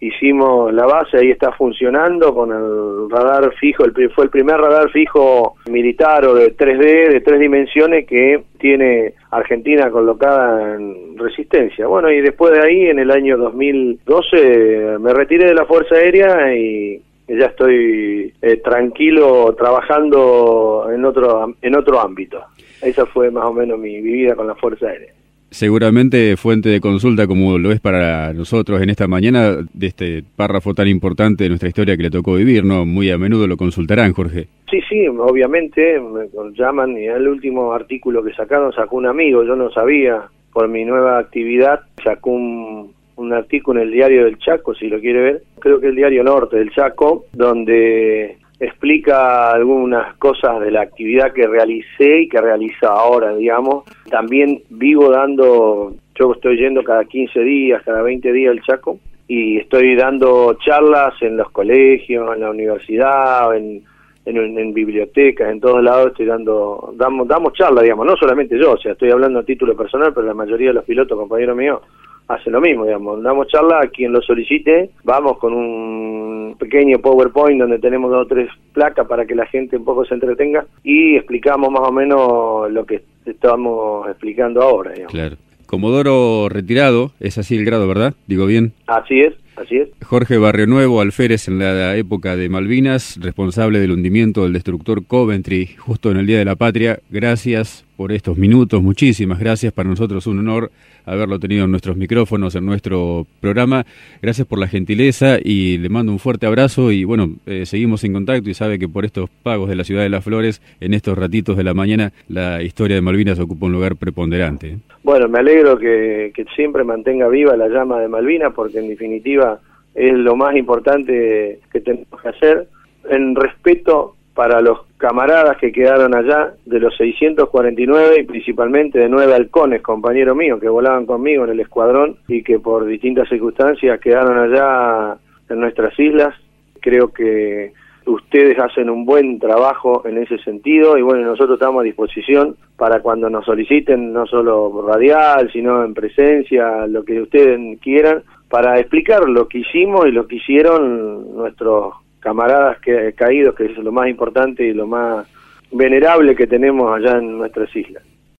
hicimos 0.00 0.72
la 0.72 0.86
base, 0.86 1.18
ahí 1.18 1.30
está 1.30 1.52
funcionando 1.52 2.34
con 2.34 2.50
el 2.50 3.10
radar 3.10 3.52
fijo, 3.54 3.84
el, 3.84 3.92
fue 4.10 4.24
el 4.24 4.30
primer 4.30 4.56
radar 4.56 4.90
fijo 4.90 5.56
militar 5.70 6.24
o 6.24 6.34
de 6.34 6.56
3D, 6.56 7.12
de 7.12 7.20
tres 7.20 7.38
dimensiones 7.38 8.06
que 8.06 8.42
tiene 8.58 9.14
Argentina 9.30 9.90
colocada 9.90 10.74
en 10.74 11.18
resistencia. 11.18 11.86
Bueno, 11.86 12.10
y 12.10 12.20
después 12.20 12.52
de 12.52 12.66
ahí, 12.66 12.86
en 12.86 12.98
el 12.98 13.10
año 13.10 13.36
2012, 13.36 14.98
me 14.98 15.12
retiré 15.12 15.48
de 15.48 15.54
la 15.54 15.66
Fuerza 15.66 15.94
Aérea 15.94 16.54
y 16.54 17.00
ya 17.28 17.46
estoy 17.46 18.32
eh, 18.42 18.56
tranquilo 18.56 19.54
trabajando 19.56 20.88
en 20.92 21.04
otro, 21.04 21.54
en 21.62 21.76
otro 21.76 22.00
ámbito. 22.00 22.42
Esa 22.82 23.06
fue 23.06 23.30
más 23.30 23.44
o 23.44 23.52
menos 23.52 23.78
mi, 23.78 24.00
vida 24.00 24.34
con 24.34 24.46
la 24.46 24.54
Fuerza 24.54 24.86
Aérea. 24.86 25.12
Seguramente 25.50 26.36
fuente 26.36 26.68
de 26.68 26.80
consulta 26.80 27.26
como 27.26 27.58
lo 27.58 27.72
es 27.72 27.80
para 27.80 28.32
nosotros 28.32 28.80
en 28.80 28.90
esta 28.90 29.08
mañana 29.08 29.56
de 29.72 29.86
este 29.86 30.22
párrafo 30.36 30.74
tan 30.74 30.86
importante 30.86 31.44
de 31.44 31.50
nuestra 31.50 31.68
historia 31.68 31.96
que 31.96 32.04
le 32.04 32.10
tocó 32.10 32.34
vivir, 32.34 32.64
¿no? 32.64 32.86
Muy 32.86 33.10
a 33.10 33.18
menudo 33.18 33.48
lo 33.48 33.56
consultarán, 33.56 34.12
Jorge. 34.12 34.46
Sí, 34.70 34.80
sí, 34.88 35.08
obviamente 35.08 36.00
me 36.00 36.28
llaman 36.56 36.96
y 36.96 37.06
el 37.06 37.26
último 37.26 37.72
artículo 37.72 38.22
que 38.22 38.32
sacaron 38.32 38.72
sacó 38.72 38.96
un 38.96 39.06
amigo, 39.06 39.42
yo 39.42 39.56
no 39.56 39.70
sabía, 39.70 40.22
por 40.52 40.68
mi 40.68 40.84
nueva 40.84 41.18
actividad 41.18 41.80
sacó 42.04 42.30
un, 42.30 42.92
un 43.16 43.32
artículo 43.32 43.80
en 43.80 43.88
el 43.88 43.92
diario 43.92 44.24
del 44.24 44.38
Chaco, 44.38 44.74
si 44.74 44.88
lo 44.88 45.00
quiere 45.00 45.20
ver, 45.20 45.42
creo 45.58 45.80
que 45.80 45.88
el 45.88 45.96
diario 45.96 46.24
Norte 46.24 46.56
del 46.56 46.70
Chaco, 46.70 47.26
donde 47.32 48.38
explica 48.60 49.52
algunas 49.52 50.14
cosas 50.16 50.60
de 50.60 50.70
la 50.70 50.82
actividad 50.82 51.32
que 51.32 51.46
realicé 51.46 52.22
y 52.22 52.28
que 52.28 52.40
realizo 52.40 52.86
ahora, 52.86 53.34
digamos. 53.34 53.84
También 54.10 54.62
vivo 54.68 55.10
dando, 55.10 55.94
yo 56.14 56.32
estoy 56.32 56.58
yendo 56.58 56.84
cada 56.84 57.04
15 57.04 57.40
días, 57.40 57.82
cada 57.82 58.02
20 58.02 58.32
días 58.32 58.52
al 58.52 58.62
Chaco, 58.62 58.98
y 59.26 59.56
estoy 59.56 59.96
dando 59.96 60.54
charlas 60.64 61.14
en 61.22 61.38
los 61.38 61.50
colegios, 61.50 62.34
en 62.34 62.40
la 62.40 62.50
universidad, 62.50 63.56
en, 63.56 63.82
en, 64.26 64.74
bibliotecas, 64.74 65.50
en 65.50 65.60
todos 65.60 65.82
lados 65.82 66.08
estoy 66.08 66.26
dando, 66.26 66.92
damos, 66.96 67.26
damos 67.26 67.54
charlas, 67.54 67.84
digamos, 67.84 68.06
no 68.06 68.16
solamente 68.16 68.58
yo, 68.58 68.72
o 68.72 68.78
sea, 68.78 68.92
estoy 68.92 69.10
hablando 69.10 69.38
a 69.38 69.44
título 69.44 69.74
personal, 69.74 70.12
pero 70.12 70.26
la 70.26 70.34
mayoría 70.34 70.68
de 70.68 70.74
los 70.74 70.84
pilotos, 70.84 71.18
compañeros 71.18 71.56
míos, 71.56 71.80
hace 72.30 72.48
lo 72.48 72.60
mismo, 72.60 72.84
digamos, 72.84 73.22
damos 73.22 73.48
charla 73.48 73.80
a 73.82 73.88
quien 73.88 74.12
lo 74.12 74.22
solicite, 74.22 74.90
vamos 75.02 75.36
con 75.38 75.52
un 75.52 76.54
pequeño 76.58 76.98
PowerPoint 77.00 77.60
donde 77.60 77.80
tenemos 77.80 78.10
dos 78.10 78.24
o 78.24 78.28
tres 78.28 78.48
placas 78.72 79.06
para 79.08 79.26
que 79.26 79.34
la 79.34 79.46
gente 79.46 79.76
un 79.76 79.84
poco 79.84 80.04
se 80.04 80.14
entretenga 80.14 80.64
y 80.84 81.16
explicamos 81.16 81.70
más 81.72 81.88
o 81.88 81.92
menos 81.92 82.70
lo 82.70 82.86
que 82.86 83.02
estamos 83.26 84.08
explicando 84.08 84.62
ahora. 84.62 84.92
Digamos. 84.92 85.12
Claro. 85.12 85.36
Comodoro 85.66 86.48
retirado, 86.48 87.10
es 87.18 87.36
así 87.36 87.56
el 87.56 87.64
grado, 87.64 87.88
¿verdad? 87.88 88.14
Digo 88.26 88.46
bien. 88.46 88.72
Así 88.86 89.20
es, 89.20 89.34
así 89.56 89.78
es. 89.78 89.88
Jorge 90.10 90.38
Barrio 90.38 90.66
Nuevo, 90.66 91.00
alférez 91.00 91.46
en 91.46 91.60
la 91.60 91.96
época 91.96 92.34
de 92.34 92.48
Malvinas, 92.48 93.16
responsable 93.22 93.78
del 93.78 93.92
hundimiento 93.92 94.42
del 94.42 94.52
destructor 94.52 95.06
Coventry, 95.06 95.66
justo 95.78 96.10
en 96.10 96.16
el 96.16 96.26
Día 96.26 96.40
de 96.40 96.44
la 96.44 96.56
Patria. 96.56 96.98
Gracias 97.10 97.84
por 97.96 98.10
estos 98.10 98.36
minutos, 98.36 98.82
muchísimas 98.82 99.38
gracias. 99.38 99.72
Para 99.72 99.88
nosotros 99.88 100.26
un 100.26 100.40
honor 100.40 100.72
haberlo 101.06 101.38
tenido 101.38 101.64
en 101.64 101.70
nuestros 101.70 101.96
micrófonos, 101.96 102.56
en 102.56 102.66
nuestro 102.66 103.24
programa. 103.38 103.86
Gracias 104.20 104.48
por 104.48 104.58
la 104.58 104.66
gentileza 104.66 105.38
y 105.40 105.78
le 105.78 105.88
mando 105.88 106.10
un 106.10 106.18
fuerte 106.18 106.44
abrazo 106.44 106.90
y 106.90 107.04
bueno, 107.04 107.36
eh, 107.46 107.64
seguimos 107.64 108.02
en 108.02 108.12
contacto 108.12 108.50
y 108.50 108.54
sabe 108.54 108.80
que 108.80 108.88
por 108.88 109.04
estos 109.04 109.30
pagos 109.44 109.68
de 109.68 109.76
la 109.76 109.84
Ciudad 109.84 110.02
de 110.02 110.08
las 110.08 110.24
Flores, 110.24 110.60
en 110.80 110.92
estos 110.92 111.16
ratitos 111.16 111.56
de 111.56 111.62
la 111.62 111.72
mañana, 111.72 112.10
la 112.28 112.64
historia 112.64 112.96
de 112.96 113.02
Malvinas 113.02 113.38
ocupa 113.38 113.66
un 113.66 113.72
lugar 113.72 113.94
preponderante. 113.94 114.78
Bueno, 115.04 115.28
me 115.28 115.38
alegro 115.38 115.78
que, 115.78 116.32
que 116.34 116.46
siempre 116.56 116.82
mantenga 116.82 117.28
viva 117.28 117.56
la 117.56 117.68
llama 117.68 118.00
de 118.00 118.08
Malvinas 118.08 118.52
porque 118.52 118.80
en 118.80 118.88
definitiva 118.88 119.60
es 119.94 120.12
lo 120.12 120.36
más 120.36 120.56
importante 120.56 121.60
que 121.72 121.80
tenemos 121.80 122.20
que 122.22 122.28
hacer 122.28 122.68
en 123.08 123.34
respeto 123.34 124.16
para 124.34 124.60
los 124.60 124.86
camaradas 124.96 125.56
que 125.58 125.72
quedaron 125.72 126.14
allá, 126.14 126.54
de 126.64 126.78
los 126.78 126.96
649 126.96 128.20
y 128.20 128.24
principalmente 128.24 128.98
de 128.98 129.08
nueve 129.08 129.34
halcones, 129.34 129.82
compañeros 129.82 130.36
míos, 130.36 130.60
que 130.60 130.68
volaban 130.68 131.04
conmigo 131.04 131.44
en 131.44 131.50
el 131.50 131.60
escuadrón 131.60 132.16
y 132.28 132.42
que 132.42 132.58
por 132.58 132.86
distintas 132.86 133.28
circunstancias 133.28 134.00
quedaron 134.00 134.38
allá 134.38 135.18
en 135.48 135.60
nuestras 135.60 135.98
islas. 135.98 136.34
Creo 136.80 137.08
que 137.12 137.72
ustedes 138.06 138.58
hacen 138.58 138.88
un 138.88 139.04
buen 139.04 139.38
trabajo 139.38 140.02
en 140.06 140.18
ese 140.18 140.38
sentido 140.38 140.96
y 140.96 141.02
bueno, 141.02 141.22
nosotros 141.22 141.58
estamos 141.58 141.80
a 141.80 141.84
disposición 141.84 142.56
para 142.76 143.00
cuando 143.00 143.28
nos 143.28 143.44
soliciten, 143.44 144.12
no 144.12 144.26
solo 144.26 144.86
radial, 144.86 145.50
sino 145.52 145.84
en 145.84 145.92
presencia, 145.92 146.86
lo 146.86 147.04
que 147.04 147.20
ustedes 147.20 147.78
quieran, 147.80 148.22
para 148.50 148.80
explicar 148.80 149.28
lo 149.28 149.48
que 149.48 149.58
hicimos 149.58 150.06
y 150.06 150.10
lo 150.10 150.26
que 150.26 150.36
hicieron 150.36 151.36
nuestros 151.36 151.94
camaradas 152.18 152.80
que, 152.80 153.14
caídos, 153.14 153.54
que 153.54 153.66
es 153.66 153.78
lo 153.78 153.92
más 153.92 154.08
importante 154.08 154.64
y 154.64 154.74
lo 154.74 154.88
más 154.88 155.26
venerable 155.70 156.34
que 156.34 156.48
tenemos 156.48 156.92
allá 156.92 157.18
en 157.18 157.38
nuestras 157.38 157.74
islas. 157.74 158.02